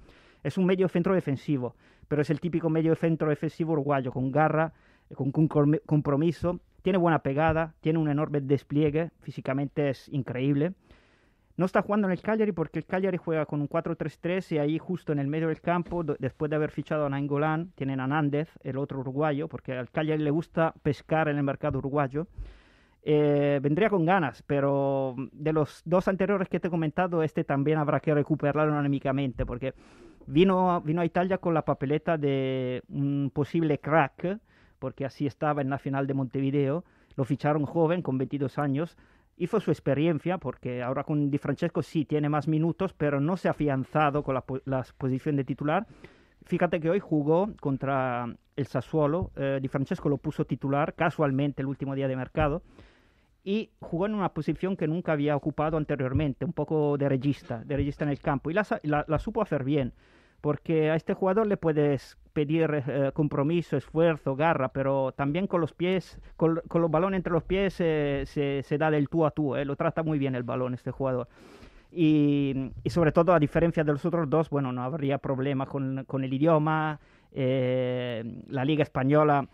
Es 0.45 0.57
un 0.59 0.67
medio 0.67 0.89
centro 0.89 1.15
defensivo, 1.15 1.75
pero 2.07 2.23
es 2.23 2.31
el 2.31 2.39
típico 2.39 2.71
medio 2.71 2.95
centro 2.95 3.29
defensivo 3.31 3.73
uruguayo, 3.73 4.13
con 4.13 4.31
garra, 4.31 4.73
eh, 5.11 5.15
con 5.15 5.33
con- 5.33 5.81
compromiso, 5.87 6.61
tiene 6.83 6.99
buena 6.99 7.19
pegada, 7.21 7.75
tiene 7.81 7.99
un 7.99 8.09
enorme 8.09 8.41
despliegue, 8.41 9.11
físicamente 9.23 9.89
es 9.91 10.09
increíble. 10.11 10.75
No 11.57 11.67
está 11.67 11.83
jugando 11.83 12.09
en 12.09 12.13
el 12.13 12.21
Cagliari 12.21 12.51
porque 12.53 12.81
el 12.81 12.85
Cagliari 12.85 13.17
juega 13.17 13.47
con 13.47 13.61
un 13.61 13.69
4-3-3 13.69 14.51
y 14.53 14.59
ahí 14.59 14.79
justo 14.79 15.13
en 15.13 15.21
el 15.21 15.29
medio 15.29 15.49
del 15.49 15.61
campo, 15.61 16.03
después 16.03 16.51
de 16.51 16.57
haber 16.57 16.71
fichado 16.73 17.07
a 17.07 17.09
Nainggolan, 17.09 17.71
tienen 17.77 18.01
a 18.01 18.07
Nández, 18.09 18.51
el 18.65 18.77
otro 18.77 18.99
uruguayo, 19.01 19.49
porque 19.49 19.73
al 19.73 19.89
Cagliari 19.91 20.23
le 20.23 20.31
gusta 20.33 20.75
pescar 20.83 21.29
en 21.29 21.37
el 21.37 21.45
mercado 21.45 21.79
uruguayo. 21.79 22.27
Eh, 23.07 23.61
vendría 23.63 23.89
con 23.91 24.05
ganas, 24.05 24.43
pero 24.47 25.15
de 25.33 25.53
los 25.53 25.83
dos 25.85 26.09
anteriores 26.09 26.49
que 26.49 26.59
te 26.59 26.69
he 26.69 26.71
comentado, 26.71 27.23
este 27.23 27.45
también 27.45 27.79
habrá 27.79 28.01
que 28.01 28.15
recuperarlo 28.15 28.77
anímicamente, 28.77 29.45
porque 29.47 29.75
vino, 30.27 30.81
vino 30.83 31.01
a 31.01 31.05
Italia 31.05 31.39
con 31.39 31.55
la 31.55 31.65
papeleta 31.65 32.17
de 32.17 32.83
un 32.89 33.31
posible 33.33 33.79
crack, 33.79 34.39
porque 34.79 35.05
así 35.05 35.27
estaba 35.27 35.63
en 35.63 35.71
la 35.71 35.79
final 35.79 36.07
de 36.07 36.15
Montevideo. 36.15 36.85
Lo 37.17 37.25
ficharon 37.25 37.65
joven, 37.65 38.03
con 38.03 38.19
22 38.19 38.59
años, 38.59 38.97
hizo 39.37 39.61
su 39.61 39.71
experiencia, 39.71 40.39
porque 40.39 40.83
ahora 40.83 41.05
con 41.05 41.31
Di 41.31 41.39
Francesco 41.39 41.83
sí 41.83 42.05
tiene 42.05 42.29
más 42.29 42.49
minutos, 42.49 42.93
pero 42.93 43.21
no 43.21 43.37
se 43.37 43.49
ha 43.49 43.53
afianzado 43.53 44.23
con 44.23 44.35
la, 44.35 44.41
po- 44.43 44.61
la 44.65 44.85
posición 44.99 45.37
de 45.37 45.45
titular. 45.45 45.87
Fíjate 46.45 46.81
que 46.81 46.91
hoy 46.91 47.01
jugó 47.01 47.51
contra 47.61 48.27
el 48.57 48.67
Sassuolo, 48.67 49.31
eh, 49.37 49.59
Di 49.63 49.69
Francesco 49.69 50.09
lo 50.09 50.19
puso 50.19 50.45
titular 50.45 50.95
casualmente 50.95 51.63
el 51.63 51.67
último 51.69 51.95
día 51.95 52.07
de 52.07 52.17
mercado 52.17 52.63
y 53.43 53.71
jugó 53.81 54.07
en 54.07 54.15
una 54.15 54.31
posición 54.31 54.77
que 54.77 54.87
nunca 54.87 55.13
había 55.13 55.37
ocupado 55.37 55.77
anteriormente, 55.77 56.45
un 56.45 56.53
poco 56.53 56.97
de 56.97 57.09
regista, 57.09 57.63
de 57.65 57.77
regista 57.77 58.05
en 58.05 58.11
el 58.11 58.19
campo 58.21 58.51
y 58.51 58.55
la- 58.55 59.05
la 59.07 59.19
supo 59.19 59.43
hacer 59.43 59.65
bien, 59.65 59.93
porque 60.45 60.91
a 60.91 60.95
este 60.95 61.15
jugador 61.15 61.47
le 61.47 61.57
puedes 61.57 62.19
pedir 62.35 62.69
eh, 62.87 63.13
compromiso, 63.15 63.79
esfuerzo, 63.79 64.37
garra, 64.37 64.69
pero 64.69 65.13
también 65.13 65.47
con 65.47 65.63
los 65.63 65.73
pies, 65.73 66.21
con, 66.37 66.61
con 66.69 66.83
los 66.83 66.91
balones 66.91 67.17
entre 67.17 67.33
los 67.33 67.45
pies 67.45 67.73
se, 67.73 68.25
se 68.27 68.77
da 68.77 68.91
del 68.91 69.09
tú 69.09 69.25
a 69.25 69.31
tú, 69.31 69.57
eh, 69.57 69.65
lo 69.65 69.75
trata 69.75 70.03
muy 70.03 70.19
bien 70.19 70.35
el 70.35 70.43
balón 70.43 70.75
este 70.75 70.91
jugador. 70.91 71.29
Y, 71.91 72.73
y 72.83 72.91
sobre 72.91 73.11
todo, 73.11 73.33
a 73.33 73.39
diferencia 73.39 73.85
de 73.85 73.93
los 73.93 74.05
otros 74.05 74.29
dos, 74.29 74.51
bueno, 74.51 74.71
no 74.71 74.83
habría 74.83 75.17
problema 75.17 75.65
con, 75.65 76.05
con 76.07 76.25
el 76.25 76.35
idioma. 76.35 77.01
eh, 77.33 78.23
la 78.49 78.67
Liga 78.67 78.83
Española 78.83 79.49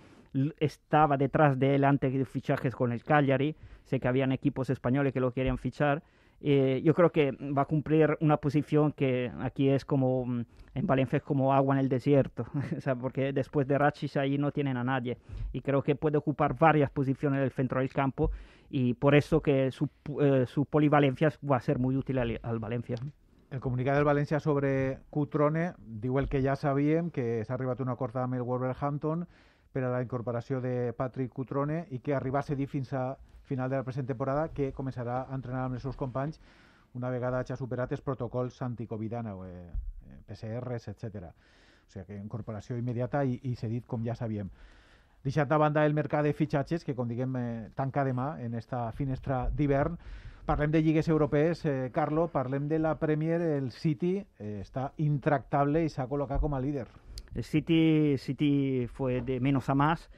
estaba 0.59 1.17
detrás 1.17 1.57
de 1.57 1.77
él 1.77 1.85
antes 1.85 2.13
de 2.13 2.25
fichajes 2.25 2.75
con 2.75 2.91
el 2.91 3.05
Cagliari. 3.05 3.55
Sé 3.85 4.01
que 4.01 4.09
habían 4.09 4.33
equipos 4.33 4.71
españoles 4.71 5.13
que 5.13 5.21
lo 5.21 5.31
querían 5.31 5.59
fichar. 5.59 6.03
Eh, 6.43 6.81
yo 6.83 6.95
creo 6.95 7.13
que 7.13 7.33
va 7.33 7.63
a 7.63 7.67
cumplir 7.67 8.17
una 8.21 8.39
posición 8.39 8.93
que 8.93 9.31
aquí 9.41 9.69
es 9.69 9.85
como, 9.85 10.25
mm, 10.25 10.45
en 10.75 10.87
Valencia 10.87 11.19
es 11.19 11.23
como 11.23 11.53
agua 11.53 11.75
en 11.75 11.81
el 11.81 11.89
desierto, 11.89 12.47
o 12.77 12.81
sea, 12.81 12.95
porque 12.95 13.33
después 13.33 13.67
de 13.69 13.77
Rachis 13.77 14.17
ahí 14.17 14.39
no 14.39 14.51
tienen 14.51 14.77
a 14.77 14.85
nadie. 14.85 15.19
Y 15.53 15.61
creo 15.61 15.83
que 15.83 15.97
puede 15.97 16.17
ocupar 16.17 16.59
varias 16.59 16.91
posiciones 16.91 17.41
del 17.41 17.51
centro 17.51 17.81
del 17.81 17.91
campo 17.91 18.31
y 18.71 18.95
por 18.95 19.15
eso 19.15 19.43
que 19.43 19.71
su, 19.71 19.89
eh, 20.21 20.47
su 20.47 20.65
polivalencia 20.65 21.31
va 21.49 21.57
a 21.57 21.61
ser 21.61 21.79
muy 21.79 21.97
útil 21.97 22.19
al, 22.19 22.41
al 22.43 22.59
Valencia. 22.59 22.97
El 23.51 23.59
comunicat 23.59 23.97
del 23.99 24.07
València 24.07 24.39
sobre 24.39 25.01
Cutrone 25.11 25.73
diu 25.83 26.21
el 26.21 26.29
que 26.31 26.39
ja 26.39 26.55
sabíem, 26.55 27.09
que 27.11 27.43
s'ha 27.43 27.57
arribat 27.57 27.81
a 27.81 27.83
un 27.83 27.91
acord 27.91 28.15
amb 28.23 28.39
Wolverhampton 28.39 29.25
per 29.75 29.83
a 29.83 29.91
la 29.91 30.03
incorporació 30.05 30.61
de 30.63 30.93
Patrick 30.95 31.35
Cutrone 31.35 31.81
i 31.91 31.99
que 31.99 32.15
arriba 32.15 32.39
a 32.39 32.67
fins 32.71 32.93
a 32.93 33.19
final 33.51 33.71
de 33.71 33.81
la 33.81 33.87
present 33.87 34.07
temporada 34.07 34.49
que 34.55 34.71
començarà 34.77 35.25
a 35.27 35.37
entrenar 35.37 35.67
amb 35.67 35.79
els 35.79 35.87
seus 35.87 35.99
companys 35.99 36.41
una 36.95 37.11
vegada 37.11 37.43
hagi 37.43 37.57
superat 37.59 37.93
els 37.95 38.03
protocols 38.07 38.63
anticovidana, 38.67 39.35
eh, 39.47 39.67
eh, 40.09 40.19
PCRs, 40.27 40.89
etc. 40.95 41.31
O 41.31 41.91
sigui 41.91 42.07
que 42.07 42.19
incorporació 42.19 42.79
immediata 42.79 43.25
i, 43.25 43.39
i 43.51 43.55
cedit 43.59 43.87
com 43.87 44.07
ja 44.07 44.15
sabíem. 44.19 44.51
Deixat 45.23 45.51
de 45.51 45.59
banda 45.61 45.85
el 45.85 45.95
mercat 45.95 46.25
de 46.25 46.33
fitxatges, 46.33 46.85
que 46.87 46.97
com 46.97 47.09
diguem 47.11 47.37
eh, 47.37 47.47
tanca 47.77 48.07
demà 48.07 48.33
en 48.41 48.55
esta 48.59 48.89
finestra 48.97 49.49
d'hivern, 49.51 49.99
Parlem 50.51 50.73
de 50.73 50.81
lligues 50.83 51.07
europees, 51.07 51.65
eh, 51.65 51.91
Carlo, 51.93 52.27
parlem 52.27 52.67
de 52.67 52.81
la 52.81 52.97
Premier, 52.99 53.41
el 53.41 53.71
City 53.71 54.17
eh, 54.19 54.63
està 54.65 54.89
intractable 54.99 55.85
i 55.85 55.91
s'ha 55.93 56.09
col·locat 56.11 56.41
com 56.43 56.57
a 56.57 56.61
líder. 56.65 56.89
El 57.37 57.45
City, 57.45 58.17
City 58.19 58.89
fue 58.91 59.21
de 59.21 59.39
menos 59.39 59.69
a 59.71 59.77
más. 59.77 60.09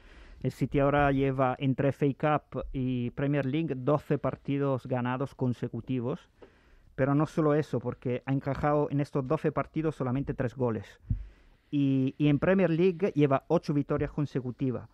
El 0.43 0.51
City 0.51 0.79
ahora 0.79 1.09
lleva 1.13 1.55
entre 1.57 1.93
FA 1.93 2.05
Cup 2.19 2.65
y 2.73 3.11
Premier 3.11 3.45
League 3.45 3.75
12 3.75 4.17
partidos 4.17 4.85
ganados 4.85 5.33
consecutivos. 5.35 6.29
Pero 6.95 7.15
no 7.15 7.25
solo 7.25 7.55
eso, 7.55 7.79
porque 7.79 8.21
ha 8.25 8.33
encajado 8.33 8.87
en 8.91 8.99
estos 8.99 9.25
12 9.25 9.53
partidos 9.53 9.95
solamente 9.95 10.33
3 10.33 10.55
goles. 10.55 10.99
Y, 11.71 12.13
en 12.19 12.37
Premier 12.37 12.69
League 12.69 13.13
lleva 13.15 13.45
8 13.47 13.73
victorias 13.73 14.11
consecutivas. 14.11 14.87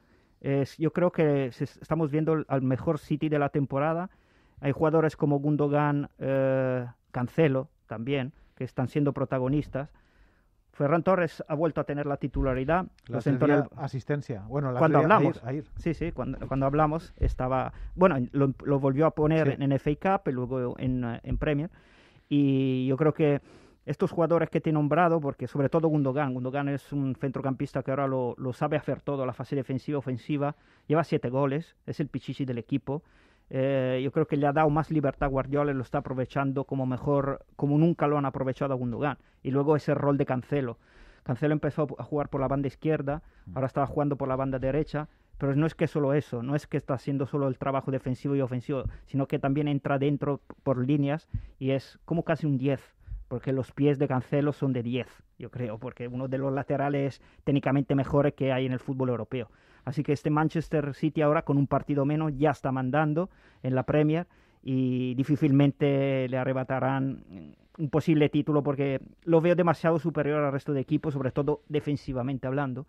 Yo 0.77 0.93
creo 0.93 1.11
que 1.11 1.47
estamos 1.47 2.11
viendo 2.11 2.45
al 2.47 2.61
mejor 2.61 2.99
City 2.99 3.27
de 3.27 3.39
la 3.39 3.49
temporada. 3.49 4.09
Hay 4.61 4.71
jugadores 4.71 5.17
como 5.17 5.39
Gundogan, 5.39 6.09
eh, 6.19 6.85
Cancelo 7.11 7.69
también, 7.87 8.31
que 8.55 8.63
están 8.63 8.87
siendo 8.87 9.11
protagonistas. 9.13 9.89
Ferran 10.79 11.03
Torres 11.03 11.43
ha 11.47 11.55
vuelto 11.55 11.81
a 11.81 11.83
tener 11.83 12.05
la 12.05 12.15
titularidad. 12.15 12.85
La 13.07 13.19
el- 13.19 13.63
asistencia. 13.75 14.43
Bueno, 14.47 14.71
la 14.71 14.79
Cuando 14.79 14.99
hablamos. 14.99 15.41
Sí, 15.75 15.93
sí, 15.93 16.13
cuando, 16.13 16.39
cuando 16.47 16.65
hablamos 16.65 17.13
estaba... 17.17 17.73
Bueno, 17.95 18.15
lo, 18.31 18.53
lo 18.63 18.79
volvió 18.79 19.05
a 19.05 19.11
poner 19.11 19.57
Sí. 19.57 19.63
en 19.63 19.77
FA 19.77 19.91
Cup 20.21 20.29
y 20.29 20.31
luego 20.31 20.75
en, 20.79 21.03
en 21.21 21.37
Premier. 21.37 21.69
Y 22.29 22.87
yo 22.87 22.95
creo 22.95 23.13
que 23.13 23.41
estos 23.85 24.11
jugadores 24.11 24.49
que 24.49 24.61
te 24.61 24.69
he 24.69 24.73
nombrado, 24.73 25.19
porque 25.19 25.47
sobre 25.47 25.67
todo 25.67 25.89
Gundogan, 25.89 26.33
Gundogan 26.33 26.69
es 26.69 26.93
un 26.93 27.13
centrocampista 27.15 27.83
que 27.83 27.91
ahora 27.91 28.07
lo, 28.07 28.35
lo 28.37 28.53
sabe 28.53 28.77
hacer 28.77 29.01
todo, 29.01 29.25
la 29.25 29.33
fase 29.33 29.57
defensiva, 29.57 29.97
ofensiva, 29.97 30.55
lleva 30.87 31.03
siete 31.03 31.29
goles, 31.29 31.75
es 31.87 31.99
el 31.99 32.07
pichichi 32.07 32.45
del 32.45 32.57
equipo. 32.57 33.03
Eh, 33.49 34.01
yo 34.03 34.11
creo 34.11 34.27
que 34.27 34.37
le 34.37 34.47
ha 34.47 34.53
dado 34.53 34.69
más 34.69 34.91
libertad 34.91 35.27
a 35.27 35.29
Guardiola 35.29 35.71
y 35.71 35.75
lo 35.75 35.81
está 35.81 35.99
aprovechando 35.99 36.65
como 36.65 36.85
mejor, 36.85 37.45
como 37.55 37.77
nunca 37.77 38.07
lo 38.07 38.17
han 38.17 38.25
aprovechado 38.25 38.73
a 38.73 38.77
Gundogan. 38.77 39.17
Y 39.43 39.51
luego 39.51 39.75
ese 39.75 39.93
rol 39.93 40.17
de 40.17 40.25
Cancelo. 40.25 40.77
Cancelo 41.23 41.53
empezó 41.53 41.87
a 41.97 42.03
jugar 42.03 42.29
por 42.29 42.41
la 42.41 42.47
banda 42.47 42.67
izquierda, 42.67 43.21
ahora 43.53 43.67
estaba 43.67 43.85
jugando 43.85 44.15
por 44.15 44.27
la 44.27 44.35
banda 44.35 44.57
derecha, 44.57 45.07
pero 45.37 45.55
no 45.55 45.65
es 45.65 45.75
que 45.75 45.87
solo 45.87 46.13
eso, 46.13 46.43
no 46.43 46.55
es 46.55 46.67
que 46.67 46.77
está 46.77 46.95
haciendo 46.95 47.25
solo 47.25 47.47
el 47.47 47.57
trabajo 47.57 47.91
defensivo 47.91 48.35
y 48.35 48.41
ofensivo, 48.41 48.83
sino 49.05 49.27
que 49.27 49.39
también 49.39 49.67
entra 49.67 49.97
dentro 49.97 50.41
por 50.63 50.85
líneas 50.85 51.29
y 51.59 51.71
es 51.71 51.99
como 52.05 52.23
casi 52.23 52.45
un 52.45 52.57
10, 52.57 52.81
porque 53.27 53.53
los 53.53 53.71
pies 53.71 53.99
de 53.99 54.07
Cancelo 54.07 54.51
son 54.53 54.73
de 54.73 54.83
10, 54.83 55.07
yo 55.37 55.49
creo, 55.49 55.77
porque 55.77 56.07
uno 56.07 56.27
de 56.27 56.39
los 56.39 56.51
laterales 56.51 57.21
técnicamente 57.43 57.95
mejores 57.95 58.33
que 58.33 58.51
hay 58.51 58.65
en 58.65 58.73
el 58.73 58.79
fútbol 58.79 59.09
europeo. 59.09 59.49
Así 59.85 60.03
que 60.03 60.13
este 60.13 60.29
Manchester 60.29 60.93
City 60.93 61.21
ahora 61.21 61.43
con 61.43 61.57
un 61.57 61.67
partido 61.67 62.05
menos 62.05 62.33
ya 62.37 62.51
está 62.51 62.71
mandando 62.71 63.29
en 63.63 63.75
la 63.75 63.83
Premier 63.83 64.27
y 64.63 65.15
difícilmente 65.15 66.27
le 66.27 66.37
arrebatarán 66.37 67.55
un 67.77 67.89
posible 67.89 68.29
título 68.29 68.61
porque 68.61 69.01
lo 69.23 69.41
veo 69.41 69.55
demasiado 69.55 69.99
superior 69.99 70.43
al 70.43 70.51
resto 70.51 70.73
de 70.73 70.81
equipos, 70.81 71.13
sobre 71.13 71.31
todo 71.31 71.61
defensivamente 71.69 72.45
hablando, 72.45 72.85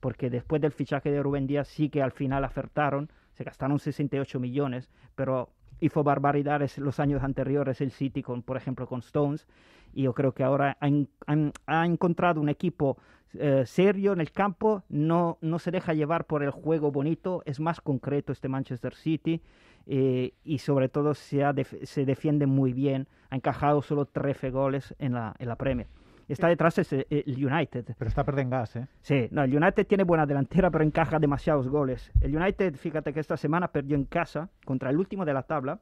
porque 0.00 0.30
después 0.30 0.62
del 0.62 0.72
fichaje 0.72 1.10
de 1.10 1.22
Rubén 1.22 1.46
Díaz 1.46 1.68
sí 1.68 1.90
que 1.90 2.02
al 2.02 2.12
final 2.12 2.44
acertaron, 2.44 3.10
se 3.32 3.44
gastaron 3.44 3.78
68 3.78 4.40
millones, 4.40 4.90
pero 5.14 5.50
hizo 5.80 6.02
barbaridades 6.04 6.78
los 6.78 7.00
años 7.00 7.22
anteriores 7.22 7.80
el 7.80 7.90
City, 7.90 8.22
con, 8.22 8.42
por 8.42 8.56
ejemplo, 8.56 8.86
con 8.86 9.00
Stones. 9.00 9.46
Y 9.92 10.02
yo 10.02 10.14
creo 10.14 10.32
que 10.32 10.44
ahora 10.44 10.76
ha, 10.80 11.84
encontrado 11.86 12.40
un 12.40 12.48
equipo 12.48 12.96
eh, 13.34 13.64
serio 13.66 14.12
en 14.12 14.20
el 14.20 14.30
campo, 14.30 14.84
no, 14.88 15.38
no 15.40 15.58
se 15.58 15.70
deja 15.70 15.94
llevar 15.94 16.26
por 16.26 16.42
el 16.42 16.50
juego 16.50 16.92
bonito, 16.92 17.42
es 17.44 17.60
más 17.60 17.80
concreto 17.80 18.32
este 18.32 18.48
Manchester 18.48 18.94
City. 18.94 19.42
Eh, 19.86 20.34
y 20.44 20.58
sobre 20.58 20.88
todo 20.88 21.14
se, 21.14 21.42
se 21.84 22.04
defiende 22.04 22.46
muy 22.46 22.72
bien, 22.72 23.08
ha 23.30 23.36
encajado 23.36 23.82
solo 23.82 24.04
13 24.04 24.50
goles 24.50 24.94
en 24.98 25.14
la, 25.14 25.34
en 25.38 25.48
la 25.48 25.56
Premier. 25.56 25.88
Está 26.32 26.46
detrás 26.48 26.78
es 26.78 26.92
eh, 26.92 27.06
el 27.10 27.44
United. 27.44 27.84
Pero 27.98 28.08
está 28.08 28.24
perdiendo 28.24 28.56
gas, 28.56 28.76
¿eh? 28.76 28.86
Sí, 29.02 29.28
no, 29.32 29.42
el 29.42 29.56
United 29.56 29.86
tiene 29.86 30.04
buena 30.04 30.26
delantera, 30.26 30.70
pero 30.70 30.84
encaja 30.84 31.18
demasiados 31.18 31.68
goles. 31.68 32.12
El 32.20 32.36
United, 32.36 32.76
fíjate 32.76 33.12
que 33.12 33.20
esta 33.20 33.36
semana 33.36 33.68
perdió 33.68 33.96
en 33.96 34.04
casa 34.04 34.48
contra 34.64 34.90
el 34.90 34.96
último 34.96 35.24
de 35.24 35.34
la 35.34 35.42
tabla, 35.42 35.80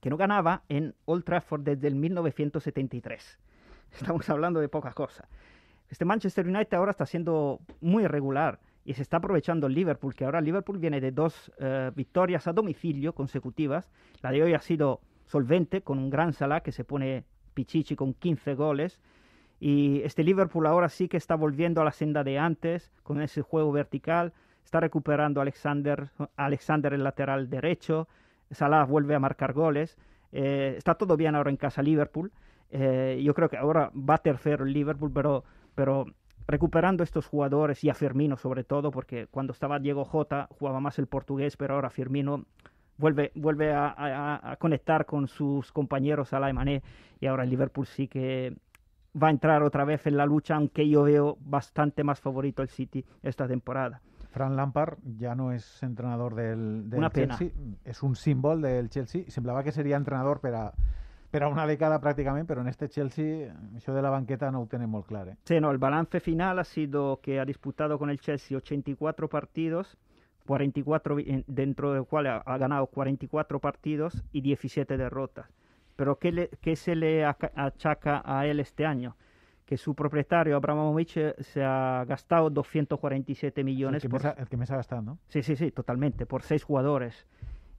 que 0.00 0.08
no 0.08 0.16
ganaba 0.16 0.62
en 0.68 0.94
Old 1.04 1.24
Trafford 1.24 1.62
desde 1.62 1.86
el 1.88 1.96
1973. 1.96 3.38
Estamos 3.92 4.28
hablando 4.30 4.58
de 4.58 4.68
pocas 4.68 4.94
cosas. 4.94 5.28
Este 5.90 6.06
Manchester 6.06 6.46
United 6.46 6.74
ahora 6.74 6.92
está 6.92 7.04
siendo 7.04 7.60
muy 7.82 8.04
irregular 8.04 8.58
y 8.86 8.94
se 8.94 9.02
está 9.02 9.18
aprovechando 9.18 9.66
el 9.66 9.74
Liverpool, 9.74 10.14
que 10.14 10.24
ahora 10.24 10.40
Liverpool 10.40 10.78
viene 10.78 11.00
de 11.00 11.12
dos 11.12 11.52
eh, 11.58 11.90
victorias 11.94 12.46
a 12.46 12.54
domicilio 12.54 13.14
consecutivas. 13.14 13.90
La 14.22 14.30
de 14.30 14.42
hoy 14.42 14.54
ha 14.54 14.60
sido 14.60 15.00
solvente, 15.26 15.82
con 15.82 15.98
un 15.98 16.08
gran 16.08 16.32
Salah 16.32 16.60
que 16.60 16.72
se 16.72 16.84
pone 16.84 17.24
pichichi 17.52 17.94
con 17.94 18.14
15 18.14 18.54
goles. 18.54 18.98
Y 19.64 20.02
este 20.02 20.24
Liverpool 20.24 20.66
ahora 20.66 20.88
sí 20.88 21.06
que 21.06 21.16
está 21.16 21.36
volviendo 21.36 21.80
a 21.80 21.84
la 21.84 21.92
senda 21.92 22.24
de 22.24 22.36
antes, 22.36 22.90
con 23.04 23.22
ese 23.22 23.42
juego 23.42 23.70
vertical. 23.70 24.32
Está 24.64 24.80
recuperando 24.80 25.40
Alexander, 25.40 26.10
Alexander 26.34 26.92
el 26.92 27.04
lateral 27.04 27.48
derecho. 27.48 28.08
Salah 28.50 28.84
vuelve 28.84 29.14
a 29.14 29.20
marcar 29.20 29.52
goles. 29.52 29.96
Eh, 30.32 30.74
está 30.76 30.96
todo 30.96 31.16
bien 31.16 31.36
ahora 31.36 31.50
en 31.50 31.56
casa 31.56 31.80
Liverpool. 31.80 32.32
Eh, 32.70 33.22
yo 33.22 33.34
creo 33.34 33.48
que 33.48 33.56
ahora 33.56 33.92
va 33.94 34.18
tercero 34.18 34.64
el 34.64 34.72
Liverpool, 34.72 35.12
pero, 35.14 35.44
pero 35.76 36.06
recuperando 36.48 37.04
estos 37.04 37.28
jugadores 37.28 37.84
y 37.84 37.88
a 37.88 37.94
Firmino 37.94 38.36
sobre 38.36 38.64
todo, 38.64 38.90
porque 38.90 39.28
cuando 39.28 39.52
estaba 39.52 39.78
Diego 39.78 40.04
Jota 40.04 40.48
jugaba 40.58 40.80
más 40.80 40.98
el 40.98 41.06
portugués, 41.06 41.56
pero 41.56 41.74
ahora 41.74 41.88
Firmino 41.88 42.46
vuelve, 42.98 43.30
vuelve 43.36 43.72
a, 43.72 44.56
conectar 44.58 45.06
con 45.06 45.28
sus 45.28 45.70
compañeros 45.70 46.32
a 46.32 46.40
la 46.40 46.52
Mané 46.52 46.82
y 47.20 47.26
ahora 47.26 47.44
el 47.44 47.50
Liverpool 47.50 47.86
sí 47.86 48.08
que 48.08 48.56
va 49.20 49.28
a 49.28 49.30
entrar 49.30 49.62
otra 49.62 49.84
vez 49.84 50.06
en 50.06 50.16
la 50.16 50.26
lucha, 50.26 50.54
aunque 50.54 50.88
yo 50.88 51.02
veo 51.02 51.36
bastante 51.40 52.04
más 52.04 52.20
favorito 52.20 52.62
el 52.62 52.68
City 52.68 53.04
esta 53.22 53.46
temporada. 53.46 54.00
Fran 54.30 54.56
Lampard 54.56 54.98
ya 55.18 55.34
no 55.34 55.52
es 55.52 55.82
entrenador 55.82 56.34
del, 56.34 56.90
Una 56.94 57.10
Chelsea, 57.10 57.50
es 57.84 58.02
un 58.02 58.16
símbolo 58.16 58.66
del 58.66 58.88
Chelsea. 58.88 59.24
Semblaba 59.28 59.62
que 59.62 59.72
sería 59.72 59.96
entrenador 59.96 60.40
pero 60.40 60.72
per 61.30 61.42
a 61.42 61.48
una 61.48 61.66
década 61.66 62.00
prácticamente, 62.00 62.46
pero 62.46 62.62
en 62.62 62.68
este 62.68 62.88
Chelsea 62.88 63.54
eso 63.76 63.94
de 63.94 64.02
la 64.02 64.10
banqueta 64.10 64.50
no 64.50 64.60
lo 64.60 64.66
tenemos 64.66 65.06
claro. 65.06 65.32
Eh? 65.32 65.36
Sí, 65.44 65.60
no, 65.60 65.70
el 65.70 65.78
balance 65.78 66.20
final 66.20 66.58
ha 66.58 66.64
sido 66.64 67.20
que 67.22 67.40
ha 67.40 67.44
disputado 67.44 67.98
con 67.98 68.10
el 68.10 68.20
Chelsea 68.20 68.56
84 68.56 69.28
partidos, 69.28 69.98
44 70.46 71.16
dentro 71.46 71.92
del 71.92 72.04
cual 72.04 72.26
ha, 72.26 72.58
ganado 72.58 72.86
44 72.86 73.60
partidos 73.60 74.24
y 74.32 74.40
17 74.40 74.96
derrotas. 74.96 75.46
Pero 75.96 76.18
¿qué, 76.18 76.32
le, 76.32 76.48
qué 76.60 76.76
se 76.76 76.94
le 76.96 77.24
achaca 77.24 78.22
a 78.24 78.46
él 78.46 78.60
este 78.60 78.86
año? 78.86 79.16
que 79.64 79.78
su 79.78 79.94
propietario 79.94 80.54
Abramovich 80.56 81.18
se 81.38 81.64
ha 81.64 82.04
gastado 82.06 82.50
247 82.50 83.64
millones. 83.64 84.04
El 84.04 84.10
que, 84.10 84.18
me, 84.18 84.34
el 84.36 84.48
que 84.48 84.56
me 84.58 84.64
ha 84.64 84.76
gastado, 84.76 85.00
¿no? 85.00 85.18
Sí, 85.28 85.42
sí, 85.42 85.56
sí, 85.56 85.70
totalmente, 85.70 86.26
por 86.26 86.42
seis 86.42 86.62
jugadores. 86.62 87.26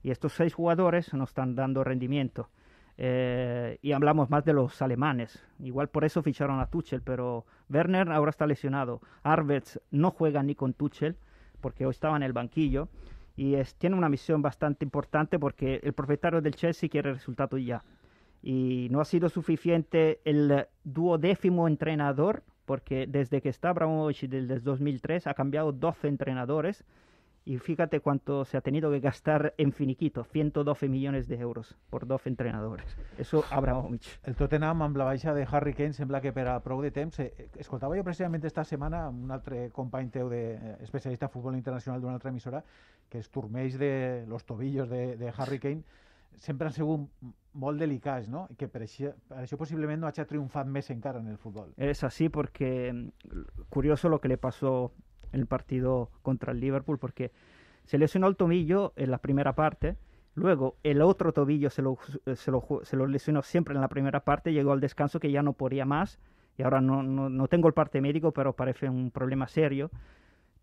Y 0.02 0.10
estos 0.10 0.32
seis 0.32 0.54
jugadores 0.54 1.14
no 1.14 1.22
están 1.22 1.54
dando 1.54 1.84
rendimiento. 1.84 2.50
Eh, 2.96 3.78
y 3.82 3.92
hablamos 3.92 4.30
más 4.30 4.44
de 4.44 4.52
los 4.52 4.80
alemanes. 4.82 5.42
Igual 5.60 5.88
por 5.88 6.04
eso 6.04 6.22
ficharon 6.22 6.60
a 6.60 6.66
Tuchel, 6.66 7.02
pero 7.02 7.44
Werner 7.68 8.10
ahora 8.10 8.30
está 8.30 8.46
lesionado. 8.46 9.00
Arvets 9.22 9.80
no 9.90 10.10
juega 10.10 10.42
ni 10.42 10.54
con 10.54 10.74
Tuchel 10.74 11.16
porque 11.60 11.86
hoy 11.86 11.90
estaba 11.90 12.16
en 12.16 12.22
el 12.22 12.32
banquillo 12.32 12.88
y 13.36 13.54
es, 13.54 13.74
tiene 13.76 13.96
una 13.96 14.08
misión 14.08 14.42
bastante 14.42 14.84
importante 14.84 15.38
porque 15.38 15.80
el 15.82 15.92
propietario 15.92 16.40
del 16.40 16.54
Chelsea 16.54 16.88
quiere 16.88 17.10
el 17.10 17.16
resultado 17.16 17.56
ya. 17.58 17.82
Y 18.46 18.88
no 18.90 19.00
ha 19.00 19.06
sido 19.06 19.30
suficiente 19.30 20.20
el 20.26 20.66
duodécimo 20.84 21.66
entrenador 21.66 22.42
porque 22.66 23.06
desde 23.06 23.40
que 23.40 23.48
está 23.48 23.70
Abramovich 23.70 24.28
desde 24.28 24.60
2003 24.60 25.26
ha 25.26 25.34
cambiado 25.34 25.72
12 25.72 26.08
entrenadores 26.08 26.84
y 27.46 27.58
fíjate 27.58 28.00
cuánto 28.00 28.44
se 28.44 28.56
ha 28.56 28.60
tenido 28.60 28.90
que 28.90 29.00
gastar 29.00 29.54
en 29.58 29.72
finiquito, 29.72 30.24
112 30.24 30.88
millones 30.88 31.28
de 31.28 31.38
euros 31.38 31.76
por 31.90 32.06
12 32.06 32.30
entrenadores. 32.30 32.96
Eso 33.18 33.44
Abramovich. 33.50 34.18
El 34.24 34.34
Tottenham 34.34 34.82
amb 34.82 34.96
la 34.96 35.04
baixa 35.04 35.34
de 35.34 35.46
Harry 35.50 35.74
Kane 35.74 35.92
sembla 35.92 36.22
que 36.24 36.32
per 36.32 36.48
a 36.48 36.58
prou 36.64 36.80
de 36.80 36.90
temps... 36.90 37.20
Eh, 37.20 37.48
escoltava 37.60 37.98
jo 37.98 38.04
precisament 38.04 38.44
esta 38.48 38.64
setmana 38.64 39.08
un 39.12 39.30
altre 39.30 39.68
company 39.72 40.08
teu 40.08 40.30
de, 40.32 40.42
eh, 40.54 40.76
especialista 40.84 41.28
en 41.28 41.34
futbol 41.36 41.56
internacional 41.56 42.00
d'una 42.00 42.16
altra 42.16 42.32
emissora 42.32 42.64
que 43.08 43.20
es 43.20 43.28
turmeix 43.28 43.76
de 43.78 44.24
los 44.26 44.44
tobillos 44.44 44.88
de, 44.88 45.16
de 45.16 45.32
Harry 45.36 45.60
Kane 45.60 45.84
sempre 46.36 46.68
han 46.68 46.72
sigut 46.72 47.08
molt 47.54 47.78
delicats, 47.78 48.28
¿no? 48.28 48.48
Que 48.58 48.68
per 48.68 48.82
això, 48.84 49.12
per 49.28 49.42
això 49.44 49.58
possiblement 49.58 50.00
no 50.00 50.08
haya 50.08 50.26
triomfat 50.26 50.66
més 50.66 50.90
encara 50.90 51.20
en 51.20 51.28
el 51.28 51.38
fútbol. 51.38 51.72
Es 51.76 52.02
así 52.04 52.28
porque 52.28 52.92
mm, 52.92 53.66
curioso 53.68 54.08
lo 54.08 54.20
que 54.20 54.28
le 54.28 54.38
pasó 54.38 54.92
en 55.32 55.40
el 55.40 55.46
partido 55.46 56.10
contra 56.22 56.52
el 56.52 56.60
Liverpool 56.60 56.98
porque 56.98 57.32
se 57.84 57.98
lesionó 57.98 58.26
el 58.28 58.36
tobillo 58.36 58.92
en 58.96 59.10
la 59.10 59.18
primera 59.18 59.54
parte, 59.54 59.96
luego 60.34 60.76
el 60.82 61.02
otro 61.02 61.32
tobillo 61.32 61.70
se 61.70 61.82
lo, 61.82 61.98
se 62.34 62.50
lo, 62.50 62.64
se 62.82 62.96
lo 62.96 63.06
lesionó 63.06 63.42
siempre 63.42 63.74
en 63.74 63.80
la 63.80 63.88
primera 63.88 64.24
parte, 64.24 64.52
llegó 64.52 64.72
al 64.72 64.80
descanso 64.80 65.20
que 65.20 65.30
ya 65.30 65.42
no 65.42 65.52
podía 65.52 65.84
más 65.84 66.18
y 66.56 66.62
ahora 66.62 66.80
no, 66.80 67.02
no, 67.02 67.28
no 67.28 67.48
tengo 67.48 67.68
el 67.68 67.74
parte 67.74 68.00
médico, 68.00 68.32
pero 68.32 68.54
parece 68.54 68.88
un 68.88 69.10
problema 69.10 69.48
serio. 69.48 69.90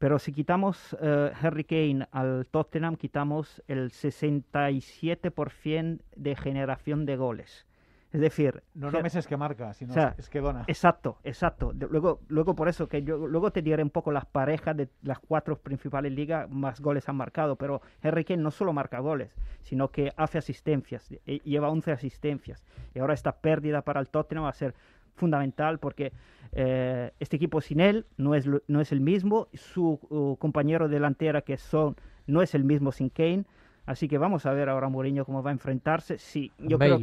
Pero 0.02 0.18
si 0.18 0.32
quitamos 0.32 0.94
uh, 0.94 1.30
Harry 1.40 1.64
Kane 1.64 2.08
al 2.12 2.48
Tottenham, 2.50 2.96
quitamos 2.96 3.62
el 3.68 3.92
67% 3.92 6.00
de 6.16 6.36
generación 6.36 7.06
de 7.06 7.18
goles. 7.18 7.68
Es 8.12 8.20
decir, 8.20 8.64
no 8.74 8.90
no 8.90 8.98
es 8.98 9.28
que 9.28 9.38
marca, 9.38 9.76
sino 9.76 9.94
es 10.18 10.28
que 10.28 10.42
dona. 10.42 10.64
Exacto, 10.66 11.20
exacto. 11.24 11.72
luego, 11.74 12.20
luego 12.30 12.56
por 12.56 12.68
eso 12.68 12.88
que 12.88 13.04
yo 13.04 13.28
luego 13.28 13.52
te 13.52 13.62
diré 13.62 13.84
un 13.84 13.92
poco 13.92 14.12
las 14.12 14.26
parejas 14.26 14.76
de 14.76 14.90
las 15.04 15.20
cuatro 15.20 15.60
principales 15.60 16.12
ligas 16.12 16.50
más 16.50 16.82
goles 16.82 17.08
han 17.08 17.16
marcado, 17.16 17.56
pero 17.56 17.84
Henry 18.02 18.26
Kane 18.26 18.42
no 18.42 18.50
solo 18.50 18.74
marca 18.74 19.02
goles, 19.02 19.36
sino 19.62 19.92
que 19.92 20.12
hace 20.18 20.40
asistencias, 20.40 21.12
e, 21.28 21.42
lleva 21.46 21.70
11 21.70 21.92
asistencias 21.92 22.66
y 22.96 23.00
ahora 23.00 23.14
esta 23.14 23.34
pérdida 23.34 23.84
para 23.84 24.00
el 24.00 24.10
Tottenham 24.10 24.46
va 24.46 24.50
a 24.50 24.54
ser 24.54 24.74
fundamental 25.16 25.80
porque 25.80 26.12
eh, 26.54 27.12
este 27.20 27.38
equipo 27.38 27.62
sin 27.62 27.80
él 27.80 28.06
no 28.18 28.36
es 28.36 28.48
no 28.68 28.82
es 28.82 28.92
el 28.92 29.02
mismo, 29.02 29.48
su 29.54 30.00
uh, 30.10 30.36
compañero 30.38 30.88
delantera 30.90 31.42
que 31.42 31.58
son 31.58 31.96
no 32.28 32.42
es 32.42 32.56
el 32.56 32.64
mismo 32.64 32.92
sin 32.92 33.10
Kane. 33.10 33.46
Así 33.86 34.08
que 34.08 34.18
vamos 34.18 34.46
a 34.46 34.54
ver 34.54 34.70
ahora 34.70 34.90
Mourinho 34.90 35.26
cómo 35.26 35.42
va 35.44 35.50
a 35.50 35.54
enfrentarse. 35.54 36.18
Sí, 36.18 36.52
yo 36.60 36.78
creo 36.78 37.02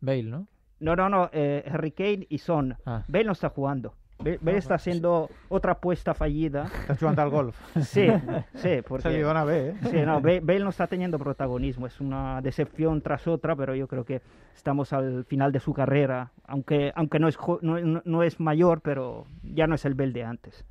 Bale, 0.00 0.24
¿no? 0.24 0.46
No, 0.80 0.96
no, 0.96 1.08
no, 1.08 1.30
eh, 1.32 1.64
Harry 1.70 1.92
Kane 1.92 2.26
y 2.28 2.38
Son. 2.38 2.76
Ah. 2.84 3.04
Bale 3.08 3.24
no 3.24 3.32
está 3.32 3.48
jugando. 3.48 3.94
Bale, 4.18 4.56
está 4.56 4.76
haciendo 4.76 5.28
otra 5.48 5.72
apuesta 5.72 6.14
fallida. 6.14 6.64
Está 6.80 6.96
jugando 6.96 7.22
al 7.22 7.30
golf. 7.30 7.56
Sí, 7.82 8.06
sí, 8.54 8.80
porque... 8.86 9.10
Se 9.10 9.24
a 9.24 9.44
ver, 9.44 9.74
¿eh? 9.74 9.76
Sí, 9.90 9.96
no, 10.04 10.20
Bale, 10.20 10.60
no 10.60 10.70
está 10.70 10.86
teniendo 10.86 11.18
protagonismo. 11.18 11.86
Es 11.86 12.00
una 12.00 12.40
decepción 12.40 13.02
tras 13.02 13.26
otra, 13.26 13.54
pero 13.56 13.74
yo 13.74 13.86
creo 13.88 14.04
que 14.04 14.22
estamos 14.54 14.92
al 14.92 15.24
final 15.24 15.52
de 15.52 15.60
su 15.60 15.74
carrera. 15.74 16.30
Aunque, 16.46 16.92
aunque 16.94 17.18
no, 17.18 17.28
es, 17.28 17.38
no, 17.62 18.02
no 18.04 18.22
es 18.22 18.40
mayor, 18.40 18.80
pero 18.80 19.26
ya 19.42 19.66
no 19.66 19.74
es 19.74 19.84
el 19.84 19.94
Bale 19.94 20.12
de 20.12 20.24
antes. 20.24 20.64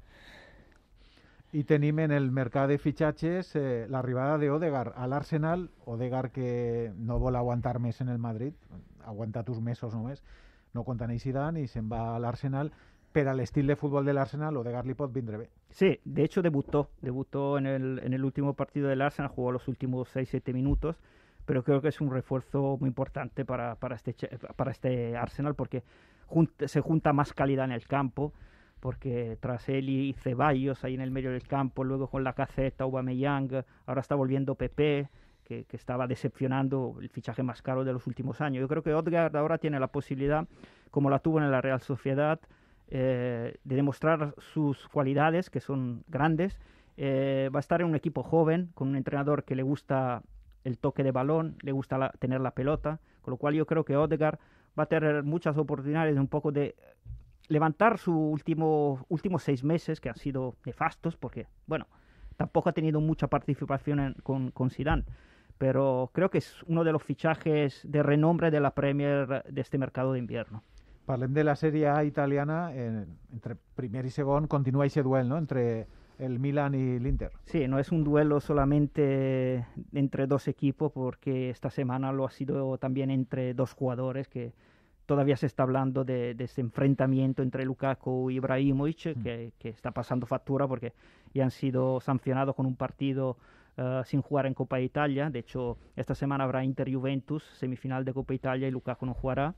Y 1.54 1.66
tenim 1.66 2.00
en 2.00 2.12
el 2.12 2.32
mercat 2.32 2.68
de 2.68 2.80
fitxatges 2.82 3.52
eh, 3.56 3.86
l'arribada 3.88 4.40
de 4.40 4.50
Odegar 4.50 4.96
al 4.98 5.14
Arsenal, 5.14 5.70
Odegar 5.86 6.32
que 6.32 6.92
no 6.98 7.20
vol 7.22 7.38
aguantar 7.38 7.78
més 7.78 8.02
en 8.02 8.10
el 8.10 8.18
Madrid, 8.18 8.58
ha 9.04 9.12
aguantat 9.12 9.52
uns 9.54 9.62
mesos 9.62 9.94
només, 9.94 10.24
no 10.74 10.82
compta 10.82 11.06
ni 11.06 11.20
Zidane 11.22 11.62
i 11.62 11.70
se'n 11.70 11.92
va 11.92 12.16
a 12.16 12.18
l'Arsenal, 12.18 12.72
per 13.13 13.28
al 13.28 13.39
estilo 13.39 13.67
de 13.67 13.76
fútbol 13.76 14.06
del 14.06 14.17
Arsenal, 14.17 14.58
Odegar 14.58 14.88
li 14.89 14.95
pot 14.97 15.13
vindre 15.13 15.38
bé. 15.38 15.49
Sí, 15.69 15.99
de 16.04 16.23
hecho 16.23 16.41
debutó, 16.41 16.89
debutó 17.02 17.58
en 17.60 17.67
el, 17.67 18.02
en 18.04 18.13
el 18.13 18.26
último 18.26 18.56
partido 18.56 18.89
del 18.89 19.02
Arsenal, 19.02 19.30
jugó 19.30 19.52
los 19.52 19.67
últimos 19.67 20.13
6-7 20.15 20.52
minutos, 20.54 20.99
pero 21.45 21.63
creo 21.63 21.82
que 21.82 21.89
es 21.89 22.02
un 22.02 22.12
refuerzo 22.12 22.78
muy 22.80 22.88
importante 22.88 23.45
para, 23.45 23.76
para, 23.76 23.95
este, 23.95 24.15
para 24.56 24.71
este 24.71 25.15
Arsenal 25.15 25.56
porque 25.56 25.84
se 26.65 26.82
junta 26.82 27.13
más 27.13 27.34
calidad 27.34 27.65
en 27.65 27.71
el 27.71 27.86
campo, 27.86 28.34
porque 28.80 29.38
tras 29.39 29.69
él 29.69 29.89
y 29.89 30.13
Ceballos 30.13 30.84
ahí 30.84 30.95
en 30.95 31.02
el 31.02 31.12
medio 31.12 31.32
del 31.32 31.47
campo, 31.47 31.84
luego 31.84 32.08
con 32.08 32.23
la 32.23 32.34
caceta, 32.34 32.84
Aubameyang, 32.84 33.63
ahora 33.86 34.02
está 34.02 34.15
volviendo 34.15 34.56
Pepe, 34.56 35.10
que, 35.43 35.65
que, 35.65 35.78
estaba 35.78 36.08
decepcionando 36.08 36.97
el 36.99 37.10
fichaje 37.10 37.43
más 37.43 37.62
caro 37.62 37.84
de 37.84 37.93
los 37.93 38.08
últimos 38.08 38.41
años. 38.41 38.62
Yo 38.62 38.67
creo 38.67 38.82
que 38.82 38.93
Odegaard 38.93 39.36
ahora 39.36 39.58
tiene 39.58 39.80
la 39.80 39.88
posibilidad, 39.88 40.47
como 40.89 41.10
la 41.10 41.19
tuvo 41.19 41.39
en 41.39 41.52
la 41.52 41.62
Real 41.62 41.82
Sociedad, 41.82 42.39
eh, 42.96 43.56
de 43.64 43.76
demostrar 43.76 44.36
sus 44.38 44.88
cualidades, 44.88 45.50
que 45.50 45.60
son 45.60 46.04
grandes. 46.08 46.60
Eh, 46.96 47.50
va 47.52 47.58
a 47.58 47.60
estar 47.60 47.82
en 47.82 47.88
un 47.88 47.96
equipo 47.96 48.22
joven, 48.22 48.70
con 48.76 48.88
un 48.90 48.96
entrenador 48.96 49.46
que 49.46 49.56
le 49.56 49.64
gusta 49.64 50.22
el 50.64 50.78
toque 50.78 51.02
de 51.02 51.12
balón, 51.12 51.58
le 51.64 51.72
gusta 51.72 52.12
tener 52.20 52.40
la 52.40 52.52
pelota, 52.52 53.00
con 53.24 53.32
lo 53.32 53.38
cual 53.38 53.56
yo 53.56 53.66
creo 53.66 53.84
que 53.84 53.98
Odegaard 53.98 54.38
va 54.78 54.84
a 54.84 54.86
tener 54.86 55.24
muchas 55.24 55.58
oportunidades 55.58 56.14
de 56.14 56.22
un 56.22 56.28
poco 56.28 56.52
de 56.52 56.76
levantar 57.48 57.98
sus 57.98 58.14
último, 58.14 59.04
últimos 59.10 59.42
seis 59.42 59.64
meses, 59.64 60.00
que 60.00 60.10
han 60.10 60.16
sido 60.16 60.56
nefastos, 60.64 61.18
porque, 61.18 61.48
bueno, 61.66 61.88
tampoco 62.38 62.70
ha 62.70 62.74
tenido 62.74 63.02
mucha 63.02 63.26
participación 63.26 64.18
con, 64.22 64.52
con 64.52 64.70
Zidane, 64.70 65.04
pero 65.58 66.12
creo 66.14 66.30
que 66.30 66.38
es 66.38 66.62
uno 66.68 66.84
de 66.84 66.92
los 66.92 67.02
fichajes 67.02 67.82
de 67.84 68.04
renombre 68.04 68.52
de 68.52 68.60
la 68.60 68.76
Premier 68.76 69.44
de 69.50 69.62
este 69.62 69.80
mercado 69.80 70.14
de 70.14 70.20
invierno. 70.20 70.62
Parlem 71.06 71.34
de 71.34 71.44
la 71.44 71.56
Serie 71.56 71.88
A 71.88 72.04
italiana, 72.04 72.72
entre 72.74 73.56
primer 73.76 74.06
y 74.06 74.10
segundo 74.10 74.48
continúa 74.48 74.86
ese 74.86 75.04
duelo, 75.04 75.30
¿no? 75.30 75.38
Entre 75.38 75.88
el 76.20 76.39
Milan 76.39 76.76
y 76.76 76.96
el 76.96 77.08
Inter. 77.08 77.32
Sí, 77.46 77.68
no 77.68 77.80
es 77.80 77.92
un 77.92 78.04
duelo 78.04 78.39
solamente 78.39 79.66
entre 79.94 80.28
dos 80.28 80.48
equipos, 80.48 80.92
porque 80.92 81.50
esta 81.50 81.70
semana 81.70 82.12
lo 82.12 82.26
ha 82.26 82.32
sido 82.32 82.78
también 82.78 83.12
entre 83.12 83.54
dos 83.54 83.74
jugadores 83.74 84.28
que 84.28 84.54
todavía 85.06 85.36
se 85.36 85.48
está 85.48 85.63
hablando 85.63 86.04
de, 86.04 86.36
ese 86.39 86.62
enfrentamiento 86.62 87.44
entre 87.44 87.66
Lukaku 87.66 88.32
y 88.32 88.36
Ibrahimovic, 88.36 89.18
mm. 89.18 89.22
que, 89.22 89.54
está 89.63 89.92
pasando 89.92 90.26
factura 90.26 90.68
porque 90.68 90.94
ya 91.34 91.44
han 91.44 91.52
sido 91.52 92.00
sancionados 92.00 92.56
con 92.56 92.66
un 92.66 92.76
partido 92.76 93.38
eh, 93.78 94.02
sin 94.06 94.22
jugar 94.22 94.46
en 94.46 94.54
Copa 94.54 94.80
Italia. 94.80 95.30
De 95.30 95.39
hecho, 95.39 95.78
esta 95.96 96.16
semana 96.16 96.44
habrá 96.44 96.63
Inter-Juventus, 96.63 97.44
semifinal 97.58 98.06
de 98.06 98.13
Copa 98.13 98.34
Italia, 98.34 98.68
y 98.68 98.72
Lukaku 98.72 99.06
no 99.06 99.13
jugará. 99.13 99.56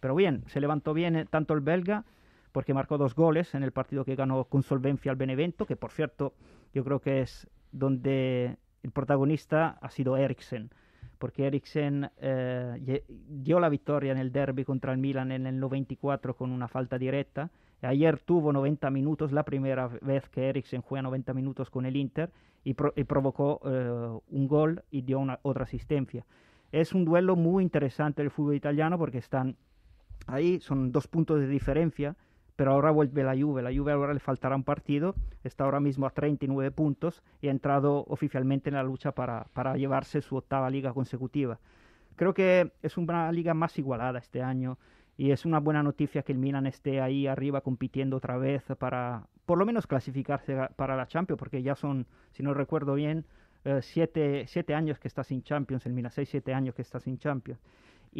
Pero 0.00 0.14
bien, 0.14 0.44
se 0.46 0.60
levantó 0.60 0.94
bien 0.94 1.16
eh, 1.16 1.26
tanto 1.26 1.54
el 1.54 1.60
belga, 1.60 2.04
porque 2.52 2.74
marcó 2.74 2.98
dos 2.98 3.14
goles 3.14 3.54
en 3.54 3.62
el 3.62 3.72
partido 3.72 4.04
que 4.04 4.16
ganó 4.16 4.44
con 4.44 4.62
solvencia 4.62 5.10
al 5.10 5.16
Benevento, 5.16 5.66
que 5.66 5.76
por 5.76 5.92
cierto, 5.92 6.34
yo 6.72 6.84
creo 6.84 7.00
que 7.00 7.20
es 7.20 7.48
donde 7.72 8.56
el 8.82 8.90
protagonista 8.90 9.78
ha 9.80 9.90
sido 9.90 10.16
Eriksen 10.16 10.70
porque 11.18 11.46
Eriksen 11.46 12.10
eh, 12.18 13.04
dio 13.28 13.60
la 13.60 13.68
victoria 13.68 14.12
en 14.12 14.18
el 14.18 14.32
derby 14.32 14.64
contra 14.64 14.92
el 14.92 14.98
Milan 14.98 15.32
en 15.32 15.46
el 15.46 15.58
94 15.58 16.34
con 16.36 16.50
una 16.50 16.68
falta 16.68 16.96
directa. 16.98 17.50
Ayer 17.82 18.18
tuvo 18.20 18.52
90 18.52 18.90
minutos, 18.90 19.32
la 19.32 19.44
primera 19.44 19.88
vez 20.00 20.28
que 20.28 20.48
Eriksen 20.48 20.80
juega 20.80 21.02
90 21.02 21.34
minutos 21.34 21.70
con 21.70 21.86
el 21.86 21.96
Inter 21.96 22.30
y, 22.64 22.74
provocó 22.74 23.60
eh, 23.64 24.18
un 24.30 24.48
gol 24.48 24.82
y 24.90 25.02
dio 25.02 25.18
una, 25.18 25.38
otra 25.42 25.64
asistencia. 25.64 26.24
Es 26.70 26.92
un 26.92 27.04
duelo 27.04 27.36
muy 27.36 27.62
interesante 27.62 28.22
del 28.22 28.30
fútbol 28.30 28.56
italiano 28.56 28.98
porque 28.98 29.18
están 29.18 29.56
ahí, 30.28 30.60
son 30.60 30.92
dos 30.92 31.08
puntos 31.08 31.40
de 31.40 31.48
diferencia 31.48 32.16
pero 32.58 32.72
ahora 32.72 32.90
vuelve 32.90 33.22
la 33.22 33.36
Juve. 33.36 33.62
La 33.62 33.72
Juve 33.72 33.92
ahora 33.92 34.12
le 34.12 34.18
faltará 34.18 34.56
un 34.56 34.64
partido, 34.64 35.14
está 35.44 35.62
ahora 35.62 35.78
mismo 35.78 36.06
a 36.06 36.10
39 36.10 36.72
puntos 36.72 37.22
y 37.40 37.46
ha 37.46 37.52
entrado 37.52 38.04
oficialmente 38.08 38.68
en 38.68 38.74
la 38.74 38.82
lucha 38.82 39.12
para, 39.12 39.46
para 39.52 39.76
llevarse 39.76 40.20
su 40.22 40.34
octava 40.34 40.68
liga 40.68 40.92
consecutiva. 40.92 41.60
Creo 42.16 42.34
que 42.34 42.72
es 42.82 42.96
una 42.96 43.30
liga 43.30 43.54
más 43.54 43.78
igualada 43.78 44.18
este 44.18 44.42
año 44.42 44.76
y 45.16 45.30
es 45.30 45.44
una 45.44 45.60
buena 45.60 45.84
noticia 45.84 46.24
que 46.24 46.32
el 46.32 46.38
Milan 46.38 46.66
esté 46.66 47.00
ahí 47.00 47.28
arriba 47.28 47.60
compitiendo 47.60 48.16
otra 48.16 48.36
vez 48.38 48.64
para 48.76 49.28
por 49.46 49.56
lo 49.56 49.64
menos 49.64 49.86
clasificarse 49.86 50.56
para 50.74 50.96
la 50.96 51.06
Champions, 51.06 51.38
porque 51.38 51.62
ya 51.62 51.76
son, 51.76 52.06
si 52.32 52.42
no 52.42 52.54
recuerdo 52.54 52.94
bien, 52.94 53.24
eh, 53.64 53.78
siete, 53.82 54.46
siete, 54.48 54.74
años 54.74 54.98
que 54.98 55.06
está 55.06 55.22
sin 55.22 55.44
Champions, 55.44 55.86
el 55.86 55.92
Milan, 55.92 56.10
seis, 56.10 56.28
siete 56.28 56.52
años 56.52 56.74
que 56.74 56.82
está 56.82 56.98
sin 56.98 57.18
Champions. 57.18 57.60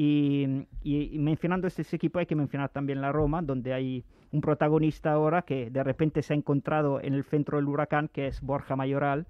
Y, 0.01 1.19
mencionando 1.19 1.67
este, 1.67 1.83
equipo 1.97 2.21
hay 2.21 2.27
que 2.27 2.37
mencionar 2.37 2.69
también 2.69 3.01
la 3.01 3.11
Roma, 3.11 3.43
donde 3.43 3.73
hay 3.73 4.05
un 4.31 4.41
protagonista 4.41 5.11
ahora 5.11 5.43
que 5.43 5.71
de 5.71 5.83
repente 5.83 6.23
se 6.23 6.35
ha 6.35 6.37
encontrado 6.37 7.01
en 7.01 7.15
el 7.15 7.25
centro 7.25 7.57
del 7.57 7.67
huracán, 7.67 8.07
que 8.07 8.29
es 8.29 8.41
Borja 8.41 8.77
Mayoral. 8.77 9.27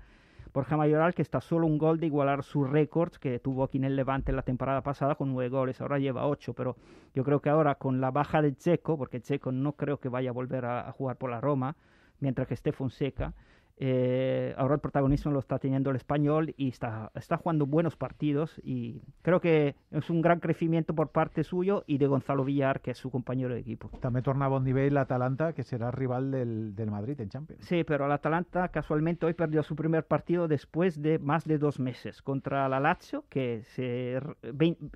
Borja 0.52 0.76
Mayoral 0.76 1.14
que 1.14 1.22
está 1.22 1.40
solo 1.40 1.66
un 1.66 1.78
gol 1.78 2.00
de 2.00 2.08
igualar 2.08 2.42
su 2.42 2.64
récord 2.64 3.12
que 3.12 3.38
tuvo 3.38 3.64
aquí 3.64 3.78
en 3.78 3.84
el 3.84 3.96
Levante 3.96 4.30
la 4.30 4.42
temporada 4.42 4.82
pasada 4.82 5.14
con 5.14 5.32
nueve 5.32 5.48
goles, 5.48 5.80
ahora 5.80 5.98
lleva 5.98 6.26
ocho, 6.26 6.52
pero 6.52 6.76
yo 7.14 7.24
creo 7.24 7.40
que 7.40 7.48
ahora 7.48 7.76
con 7.76 8.02
la 8.02 8.10
baja 8.10 8.42
de 8.42 8.54
Checo, 8.54 8.98
porque 8.98 9.22
Checo 9.22 9.50
no 9.50 9.72
creo 9.72 9.98
que 10.00 10.10
vaya 10.10 10.28
a 10.28 10.34
volver 10.34 10.66
a, 10.66 10.86
a 10.86 10.92
jugar 10.92 11.16
por 11.16 11.30
la 11.30 11.40
Roma, 11.40 11.76
mientras 12.20 12.46
que 12.46 12.52
esté 12.52 12.72
Fonseca, 12.72 13.32
eh, 13.80 14.54
ahora 14.56 14.74
el 14.74 14.80
protagonismo 14.80 15.30
lo 15.30 15.38
está 15.38 15.58
teniendo 15.60 15.90
el 15.90 15.96
español 15.96 16.52
y 16.56 16.68
está, 16.68 17.12
está 17.14 17.36
jugando 17.36 17.64
buenos 17.64 17.94
partidos 17.94 18.60
y 18.64 19.02
creo 19.22 19.40
que 19.40 19.76
es 19.92 20.10
un 20.10 20.20
gran 20.20 20.40
crecimiento 20.40 20.94
por 20.94 21.10
parte 21.10 21.44
suyo 21.44 21.84
y 21.86 21.98
de 21.98 22.08
Gonzalo 22.08 22.44
Villar, 22.44 22.80
que 22.80 22.90
es 22.90 22.98
su 22.98 23.10
compañero 23.10 23.54
de 23.54 23.60
equipo. 23.60 23.88
También 24.00 24.24
torna 24.24 24.46
a 24.46 24.48
buen 24.48 24.64
nivel 24.64 24.96
Atalanta, 24.96 25.52
que 25.52 25.62
será 25.62 25.92
rival 25.92 26.32
del, 26.32 26.74
del 26.74 26.90
Madrid 26.90 27.20
en 27.20 27.28
Champions. 27.28 27.64
Sí, 27.64 27.84
pero 27.84 28.06
el 28.06 28.12
Atalanta 28.12 28.68
casualmente 28.68 29.26
hoy 29.26 29.34
perdió 29.34 29.62
su 29.62 29.76
primer 29.76 30.04
partido 30.04 30.48
después 30.48 31.00
de 31.00 31.20
más 31.20 31.44
de 31.44 31.58
dos 31.58 31.78
meses 31.78 32.20
contra 32.20 32.68
la 32.68 32.80
Lazio, 32.80 33.24
que 33.28 33.62
se, 33.62 34.20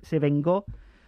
se 0.01 0.19
vengó 0.19 0.65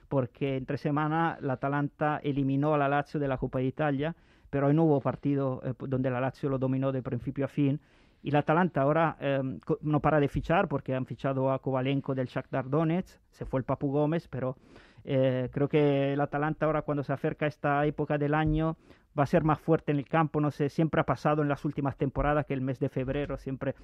porque 0.08 0.56
entre 0.56 0.78
semana 0.78 1.38
la 1.42 1.54
Atalanta 1.54 2.22
eliminó 2.24 2.74
a 2.74 2.78
la 2.78 2.88
Lazio 2.88 3.20
de 3.20 3.28
la 3.28 3.38
Copa 3.38 3.60
de 3.60 3.66
Italia 3.66 4.16
pero 4.50 4.68
hoy 4.68 4.74
no 4.74 4.84
hubo 4.84 5.02
partido 5.02 5.62
eh, 5.64 5.74
donde 5.88 6.10
la 6.10 6.20
Lazio 6.20 6.50
lo 6.50 6.58
dominó 6.58 6.92
de 6.92 7.02
principio 7.02 7.46
a 7.46 7.48
fin. 7.48 7.80
Y 8.24 8.32
la 8.32 8.40
Atalanta 8.40 8.82
ahora 8.82 9.18
em, 9.20 9.60
no 9.82 10.00
para 10.00 10.20
de 10.20 10.28
fichar 10.28 10.68
porque 10.68 10.96
han 10.96 11.06
fichado 11.06 11.52
a 11.52 11.60
Kovalenko 11.60 12.16
del 12.16 12.28
Shakhtar 12.28 12.70
Donetsk, 12.70 13.20
se 13.30 13.46
fue 13.46 13.60
el 13.60 13.66
Papu 13.66 13.92
Gómez, 13.92 14.28
pero 14.28 14.56
eh, 15.04 15.50
creo 15.52 15.70
que 15.70 16.14
el 16.14 16.22
Atalanta 16.22 16.66
ahora 16.66 16.82
cuando 16.82 17.04
se 17.04 17.14
acerca 17.14 17.46
a 17.46 17.48
esta 17.48 17.86
época 17.86 18.18
del 18.18 18.34
año 18.34 18.78
va 19.18 19.24
a 19.24 19.28
ser 19.28 19.44
más 19.44 19.60
fuerte 19.60 19.92
en 19.92 20.00
el 20.00 20.08
campo, 20.08 20.42
no 20.42 20.50
sé, 20.50 20.70
siempre 20.70 21.02
ha 21.02 21.04
pasado 21.04 21.44
en 21.44 21.50
las 21.50 21.64
últimas 21.66 21.98
temporadas 21.98 22.48
que 22.48 22.56
el 22.56 22.62
mes 22.62 22.80
de 22.80 22.90
febrero 22.90 23.38
siempre 23.38 23.76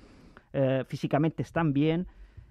eh, 0.54 0.84
físicamente 0.88 1.44
están 1.44 1.72
bien. 1.72 2.08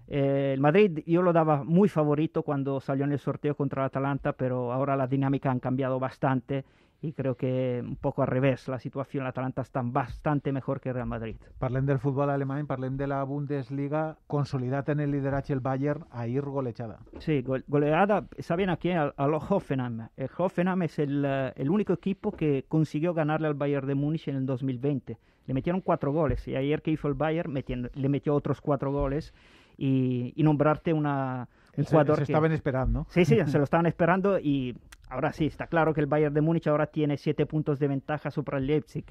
el 0.06 0.60
Madrid 0.60 1.00
yo 1.06 1.22
lo 1.22 1.32
daba 1.32 1.64
muy 1.64 1.88
favorito 1.88 2.42
cuando 2.42 2.80
salió 2.80 3.04
en 3.04 3.12
el 3.12 3.18
sorteo 3.18 3.56
contra 3.56 3.82
el 3.82 3.86
Atalanta, 3.86 4.32
pero 4.32 4.72
ahora 4.72 4.96
la 4.96 5.08
dinámica 5.08 5.50
han 5.50 5.58
cambiado 5.58 5.98
bastante 5.98 6.64
y 7.02 7.12
creo 7.12 7.36
que 7.36 7.82
un 7.82 7.96
poco 7.96 8.22
al 8.22 8.28
revés 8.28 8.68
la 8.68 8.78
situación. 8.78 9.24
La 9.24 9.30
Atalanta 9.30 9.62
está 9.62 9.80
bastante 9.82 10.52
mejor 10.52 10.80
que 10.80 10.92
Real 10.92 11.06
Madrid. 11.06 11.36
Parlem 11.58 11.86
del 11.86 11.98
fútbol 11.98 12.30
alemán, 12.30 12.66
parlem 12.66 12.96
de 12.96 13.06
la 13.06 13.22
Bundesliga, 13.24 14.18
consolidada 14.26 14.92
en 14.92 15.00
el 15.00 15.10
liderazgo 15.10 15.54
el 15.54 15.60
Bayern, 15.60 16.04
a 16.10 16.26
ir 16.26 16.42
goleada. 16.42 16.98
Sí, 17.18 17.42
goleada, 17.66 18.26
saben 18.38 18.68
aquí 18.68 18.90
al, 18.90 19.14
al 19.16 19.34
Hoffenheim. 19.34 20.08
El 20.16 20.28
Hoffenheim 20.36 20.82
es 20.82 20.98
el, 20.98 21.24
eh, 21.26 21.52
el, 21.56 21.70
único 21.70 21.92
equipo 21.92 22.32
que 22.32 22.64
consiguió 22.68 23.14
ganarle 23.14 23.48
al 23.48 23.54
Bayern 23.54 23.86
de 23.86 23.94
Múnich 23.94 24.28
en 24.28 24.36
el 24.36 24.46
2020. 24.46 25.18
Le 25.46 25.54
metieron 25.54 25.80
cuatro 25.80 26.12
goles 26.12 26.46
y 26.46 26.54
ayer 26.54 26.82
que 26.82 26.90
hizo 26.90 27.08
el 27.08 27.14
Bayern 27.14 27.52
le 27.52 28.08
metió 28.08 28.34
otros 28.34 28.60
cuatro 28.60 28.92
goles 28.92 29.32
y, 29.76 30.32
y 30.36 30.42
nombrarte 30.42 30.92
una... 30.92 31.48
Un 31.76 31.84
jugador 31.84 32.16
se, 32.16 32.24
estaban 32.24 32.52
esperando. 32.52 33.06
Sí, 33.08 33.24
sí, 33.24 33.38
se 33.46 33.58
lo 33.58 33.64
estaban 33.64 33.86
esperando 33.86 34.38
y 34.38 34.76
Ahora 35.10 35.32
sí, 35.32 35.46
está 35.46 35.66
claro 35.66 35.92
que 35.92 36.00
el 36.00 36.06
Bayern 36.06 36.32
de 36.32 36.40
Múnich 36.40 36.68
ahora 36.68 36.86
tiene 36.86 37.16
siete 37.16 37.44
puntos 37.44 37.80
de 37.80 37.88
ventaja 37.88 38.30
sobre 38.30 38.58
el 38.58 38.68
Leipzig, 38.68 39.04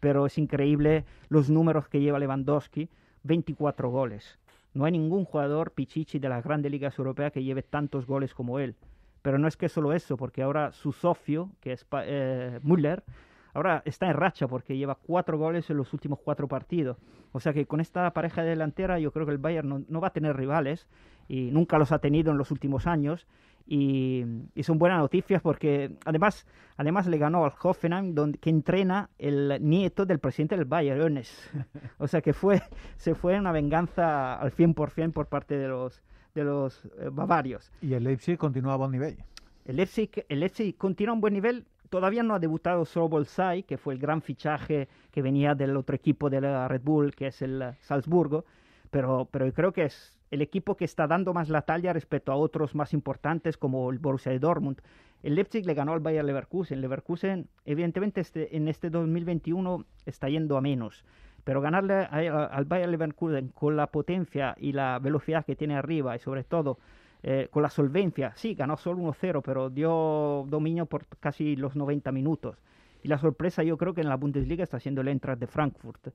pero 0.00 0.24
es 0.24 0.38
increíble 0.38 1.04
los 1.28 1.50
números 1.50 1.88
que 1.88 2.00
lleva 2.00 2.18
Lewandowski, 2.18 2.88
24 3.24 3.90
goles. 3.90 4.38
No 4.72 4.86
hay 4.86 4.92
ningún 4.92 5.26
jugador 5.26 5.72
pichichi 5.72 6.18
de 6.18 6.30
las 6.30 6.42
grandes 6.42 6.72
ligas 6.72 6.98
europeas 6.98 7.32
que 7.32 7.44
lleve 7.44 7.62
tantos 7.62 8.06
goles 8.06 8.32
como 8.32 8.58
él. 8.58 8.76
Pero 9.20 9.38
no 9.38 9.46
es 9.46 9.58
que 9.58 9.68
solo 9.68 9.92
eso, 9.92 10.16
porque 10.16 10.42
ahora 10.42 10.72
su 10.72 10.90
socio, 10.90 11.50
que 11.60 11.72
es 11.72 11.86
eh, 12.04 12.58
Müller, 12.62 13.04
ahora 13.52 13.82
está 13.84 14.06
en 14.06 14.14
racha 14.14 14.48
porque 14.48 14.78
lleva 14.78 14.94
cuatro 14.94 15.36
goles 15.36 15.68
en 15.68 15.76
los 15.76 15.92
últimos 15.92 16.18
cuatro 16.18 16.48
partidos. 16.48 16.96
O 17.32 17.40
sea 17.40 17.52
que 17.52 17.66
con 17.66 17.80
esta 17.80 18.10
pareja 18.14 18.42
delantera 18.42 18.98
yo 18.98 19.12
creo 19.12 19.26
que 19.26 19.32
el 19.32 19.38
Bayern 19.38 19.84
no 19.86 20.00
va 20.00 20.08
a 20.08 20.12
tener 20.14 20.34
rivales 20.34 20.88
y 21.28 21.50
nunca 21.50 21.78
los 21.78 21.92
ha 21.92 21.98
tenido 21.98 22.32
en 22.32 22.38
los 22.38 22.50
últimos 22.50 22.86
años 22.86 23.26
y, 23.66 24.24
son 24.62 24.78
buenas 24.78 24.98
noticias 24.98 25.42
porque 25.42 25.96
además, 26.04 26.46
además 26.76 27.06
le 27.06 27.18
ganó 27.18 27.44
al 27.44 27.52
Hoffenheim 27.62 28.14
donde, 28.14 28.38
que 28.38 28.50
entrena 28.50 29.10
el 29.18 29.58
nieto 29.60 30.06
del 30.06 30.18
presidente 30.18 30.56
del 30.56 30.64
Bayern, 30.64 31.22
O 31.98 32.06
sea 32.06 32.20
que 32.20 32.32
fue, 32.32 32.62
se 32.96 33.14
fue 33.14 33.38
una 33.38 33.52
venganza 33.52 34.34
al 34.34 34.52
100% 34.52 35.12
por 35.12 35.26
parte 35.26 35.56
de 35.56 35.68
los, 35.68 36.02
de 36.34 36.44
los 36.44 36.84
eh, 36.84 37.08
bavarios. 37.10 37.72
Y 37.80 37.94
el 37.94 38.04
Leipzig 38.04 38.36
continúa 38.36 38.74
a 38.74 38.76
buen 38.76 38.90
nivel. 38.90 39.16
El 39.64 39.76
Leipzig, 39.76 40.24
el 40.28 40.40
Leipzig 40.40 40.76
continúa 40.76 41.12
a 41.12 41.14
un 41.14 41.20
buen 41.20 41.34
nivel. 41.34 41.64
Todavía 41.88 42.22
no 42.22 42.34
ha 42.34 42.38
debutado 42.38 42.84
Sobolsai, 42.84 43.64
que 43.64 43.76
fue 43.76 43.94
el 43.94 44.00
gran 44.00 44.22
fichaje 44.22 44.88
que 45.10 45.22
venía 45.22 45.54
del 45.54 45.76
otro 45.76 45.94
equipo 45.94 46.30
de 46.30 46.40
la 46.40 46.66
Red 46.66 46.82
Bull, 46.82 47.14
que 47.14 47.28
es 47.28 47.42
el 47.42 47.62
Salzburgo. 47.80 48.44
Pero, 48.90 49.28
pero 49.30 49.52
creo 49.52 49.72
que 49.72 49.84
es 49.84 50.18
el 50.32 50.40
equipo 50.40 50.76
que 50.76 50.86
está 50.86 51.06
dando 51.06 51.34
más 51.34 51.50
la 51.50 51.62
talla 51.62 51.92
respecto 51.92 52.32
a 52.32 52.36
otros 52.36 52.74
más 52.74 52.94
importantes 52.94 53.58
como 53.58 53.90
el 53.90 53.98
Borussia 53.98 54.36
Dortmund. 54.38 54.80
El 55.22 55.34
Leipzig 55.34 55.66
le 55.66 55.74
ganó 55.74 55.92
al 55.92 56.00
Bayer 56.00 56.24
Leverkusen. 56.24 56.80
Leverkusen, 56.80 57.48
evidentemente, 57.66 58.22
este, 58.22 58.56
en 58.56 58.66
este 58.66 58.88
2021 58.88 59.84
está 60.06 60.30
yendo 60.30 60.56
a 60.56 60.62
menos. 60.62 61.04
Pero 61.44 61.60
ganarle 61.60 62.06
al 62.06 62.64
Bayer 62.64 62.88
Leverkusen 62.88 63.48
con 63.48 63.76
la 63.76 63.88
potencia 63.88 64.56
y 64.58 64.72
la 64.72 64.98
velocidad 65.00 65.44
que 65.44 65.54
tiene 65.54 65.76
arriba 65.76 66.16
y 66.16 66.18
sobre 66.18 66.44
todo 66.44 66.78
eh, 67.22 67.48
con 67.50 67.62
la 67.62 67.68
solvencia, 67.68 68.32
sí, 68.34 68.54
ganó 68.54 68.78
solo 68.78 69.02
1-0, 69.02 69.42
pero 69.44 69.68
dio 69.68 70.46
dominio 70.48 70.86
por 70.86 71.06
casi 71.20 71.56
los 71.56 71.76
90 71.76 72.10
minutos. 72.10 72.56
Y 73.02 73.08
la 73.08 73.18
sorpresa 73.18 73.62
yo 73.64 73.76
creo 73.76 73.92
que 73.92 74.00
en 74.00 74.08
la 74.08 74.16
Bundesliga 74.16 74.64
está 74.64 74.80
siendo 74.80 75.02
el 75.02 75.08
Eintracht 75.08 75.38
de 75.38 75.46
Frankfurt 75.46 76.08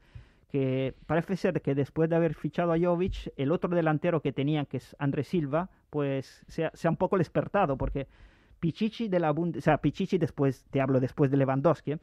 que 0.50 0.96
parece 1.06 1.36
ser 1.36 1.62
que 1.62 1.76
después 1.76 2.10
de 2.10 2.16
haber 2.16 2.34
fichado 2.34 2.72
a 2.72 2.80
Jovic, 2.80 3.32
el 3.36 3.52
otro 3.52 3.70
delantero 3.76 4.22
que 4.22 4.32
tenían, 4.32 4.66
que 4.66 4.78
es 4.78 4.96
André 5.00 5.24
Silva, 5.24 5.70
pues 5.90 6.44
se 6.48 6.70
se 6.74 6.88
ha 6.88 6.92
un 6.92 6.98
poco 6.98 7.18
despertado, 7.18 7.78
porque 7.78 8.08
Pichichi 8.60 9.08
de 9.08 9.20
la 9.20 9.34
Pichichi 9.82 10.18
después, 10.18 10.66
te 10.72 10.82
hablo 10.82 11.00
después 11.00 11.30
de 11.32 11.38
Lewandowski, 11.38 11.94
¿eh? 11.94 12.00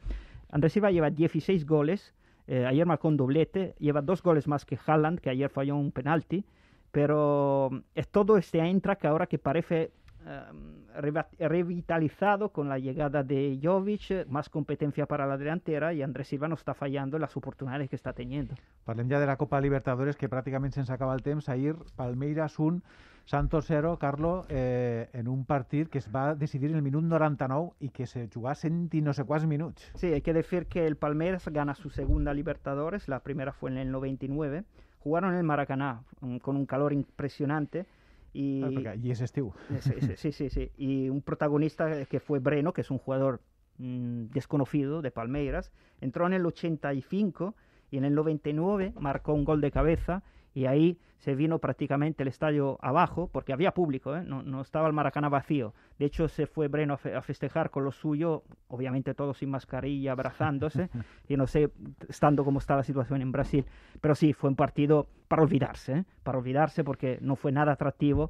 Andrés 0.51 0.73
Silva 0.73 0.91
lleva 0.91 1.09
16 1.09 1.65
goles, 1.65 2.13
eh, 2.47 2.65
ayer 2.65 2.85
marcó 2.85 3.07
un 3.07 3.17
doblete, 3.17 3.75
lleva 3.79 4.01
dos 4.01 4.21
goles 4.21 4.47
más 4.47 4.65
que 4.65 4.77
Haaland, 4.85 5.19
que 5.19 5.29
ayer 5.29 5.49
falló 5.49 5.75
un 5.75 5.91
penalti, 5.91 6.45
pero 6.91 7.83
es 7.93 8.07
todo 8.07 8.37
este 8.37 8.59
Eintracht 8.59 9.03
ahora 9.05 9.27
que 9.27 9.39
parece 9.39 9.91
eh, 10.25 11.23
revitalizado 11.39 12.49
con 12.49 12.67
la 12.67 12.79
llegada 12.79 13.21
de 13.21 13.59
Jovic, 13.61 14.27
más 14.27 14.49
competencia 14.49 15.05
para 15.05 15.27
la 15.27 15.37
delantera 15.37 15.93
y 15.93 16.01
Andrés 16.01 16.29
Silva 16.29 16.47
no 16.47 16.55
está 16.55 16.73
fallando 16.73 17.17
en 17.17 17.21
las 17.21 17.37
oportunidades 17.37 17.89
que 17.89 17.95
está 17.95 18.13
teniendo. 18.13 18.55
Parlem 18.85 19.09
ja 19.09 19.19
de 19.19 19.27
la 19.27 19.37
Copa 19.37 19.61
Libertadores, 19.61 20.15
que 20.15 20.29
pràcticament 20.29 20.71
sense 20.73 20.93
acabar 20.93 21.15
el 21.17 21.23
temps. 21.23 21.49
Ahir, 21.49 21.75
Palmeiras 21.95 22.57
1, 22.57 22.81
Santos 23.25 23.65
0, 23.67 23.97
Carlo, 23.99 24.45
eh, 24.49 25.09
en 25.13 25.27
un 25.27 25.45
partit 25.45 25.89
que 25.89 25.97
es 25.97 26.09
va 26.09 26.33
decidir 26.33 26.71
en 26.71 26.77
el 26.77 26.81
minut 26.81 27.03
99 27.03 27.73
y 27.79 27.89
que 27.89 28.07
se 28.07 28.27
jugà 28.29 28.55
cent 28.55 28.93
i 28.93 29.01
no 29.01 29.13
sé 29.13 29.25
quants 29.25 29.45
minuts. 29.45 29.91
Sí, 29.95 30.13
hay 30.13 30.21
que 30.21 30.33
decir 30.33 30.67
que 30.67 30.85
el 30.85 30.95
Palmeiras 30.95 31.47
gana 31.49 31.75
su 31.75 31.89
segunda 31.89 32.33
Libertadores, 32.33 33.07
la 33.07 33.19
primera 33.19 33.51
fue 33.51 33.69
en 33.71 33.77
el 33.77 33.91
99, 33.91 34.63
jugaron 34.99 35.33
en 35.33 35.39
el 35.39 35.43
Maracaná 35.43 36.03
um, 36.21 36.39
con 36.39 36.55
un 36.55 36.65
calor 36.65 36.93
impresionante 36.93 37.85
y 38.35 38.85
allí 38.85 39.11
sí, 39.79 39.93
sí, 40.01 40.17
sí, 40.17 40.31
sí, 40.33 40.49
sí. 40.49 40.71
y 40.77 41.09
un 41.09 41.21
protagonista 41.21 42.05
que 42.05 42.19
fue 42.19 42.39
Breno, 42.39 42.73
que 42.73 42.81
es 42.81 42.91
un 42.91 42.97
jugador 42.97 43.39
mm, 43.77 44.25
desconocido 44.25 45.01
de 45.01 45.09
Palmeiras, 45.09 45.71
entró 46.01 46.27
en 46.27 46.33
el 46.33 46.45
85 46.45 47.55
y 47.91 47.97
en 47.97 48.03
el 48.03 48.13
99 48.13 48.93
marcó 48.99 49.33
un 49.33 49.45
gol 49.45 49.61
de 49.61 49.71
cabeza 49.71 50.21
y 50.53 50.65
ahí 50.65 50.99
se 51.17 51.33
vino 51.35 51.59
prácticamente 51.59 52.23
el 52.23 52.27
estadio 52.29 52.77
abajo, 52.81 53.29
porque 53.31 53.53
había 53.53 53.71
público, 53.73 54.15
¿eh? 54.15 54.23
no, 54.23 54.43
no 54.43 54.61
estaba 54.61 54.87
el 54.87 54.93
Maracaná 54.93 55.29
vacío. 55.29 55.73
De 55.97 56.05
hecho, 56.05 56.27
se 56.27 56.45
fue 56.45 56.67
Breno 56.67 56.95
a, 56.95 56.97
fe- 56.97 57.15
a 57.15 57.21
festejar 57.21 57.69
con 57.71 57.83
lo 57.83 57.91
suyo, 57.91 58.43
obviamente 58.67 59.13
todos 59.13 59.37
sin 59.37 59.49
mascarilla, 59.49 60.11
abrazándose, 60.11 60.89
y 61.27 61.37
no 61.37 61.47
sé, 61.47 61.71
estando 62.09 62.43
como 62.43 62.59
está 62.59 62.75
la 62.75 62.83
situación 62.83 63.21
en 63.21 63.31
Brasil. 63.31 63.65
Pero 64.01 64.13
sí, 64.13 64.33
fue 64.33 64.49
un 64.49 64.55
partido 64.55 65.07
para 65.27 65.41
olvidarse, 65.41 65.93
¿eh? 65.99 66.05
para 66.21 66.37
olvidarse 66.37 66.83
porque 66.83 67.17
no 67.21 67.35
fue 67.35 67.51
nada 67.51 67.71
atractivo. 67.71 68.29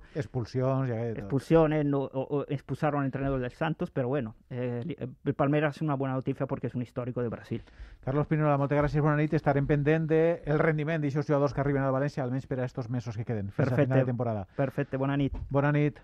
Que 0.85 0.91
tot. 1.13 1.19
Expulsiones, 1.23 1.85
no, 1.85 1.99
o- 2.03 2.37
o 2.37 2.45
expulsaron 2.47 3.01
al 3.01 3.05
entrenador 3.07 3.41
del 3.41 3.51
Santos, 3.51 3.91
pero 3.91 4.07
bueno, 4.07 4.35
eh, 4.49 4.95
el 5.25 5.33
Palmeiras 5.33 5.75
es 5.77 5.81
una 5.81 5.95
buena 5.95 6.13
noticia 6.15 6.45
porque 6.45 6.67
es 6.67 6.75
un 6.75 6.81
histórico 6.83 7.21
de 7.21 7.27
Brasil. 7.29 7.63
Carlos 8.05 8.27
Pinola, 8.27 8.55
moltes 8.61 8.77
gràcies, 8.77 9.01
bona 9.01 9.17
nit. 9.17 9.33
Estarem 9.33 9.65
pendent 9.65 10.05
del 10.07 10.39
de 10.45 10.57
rendiment 10.61 11.01
d'aixòs 11.01 11.25
jugadors 11.25 11.55
que 11.55 11.61
arriben 11.63 11.81
al 11.83 11.91
València, 11.91 12.21
almenys 12.23 12.45
per 12.45 12.59
a 12.59 12.67
estos 12.75 12.89
mesos 12.89 13.15
que 13.15 13.23
queden, 13.23 13.51
fins 13.51 13.59
a 13.59 13.63
Perfecte. 13.71 13.83
final 13.85 13.99
de 13.99 14.05
temporada. 14.05 14.47
Perfecto, 14.57 14.97
buena 14.99 15.15
nit. 15.15 15.33
Bona 15.49 15.71
nit. 15.71 15.97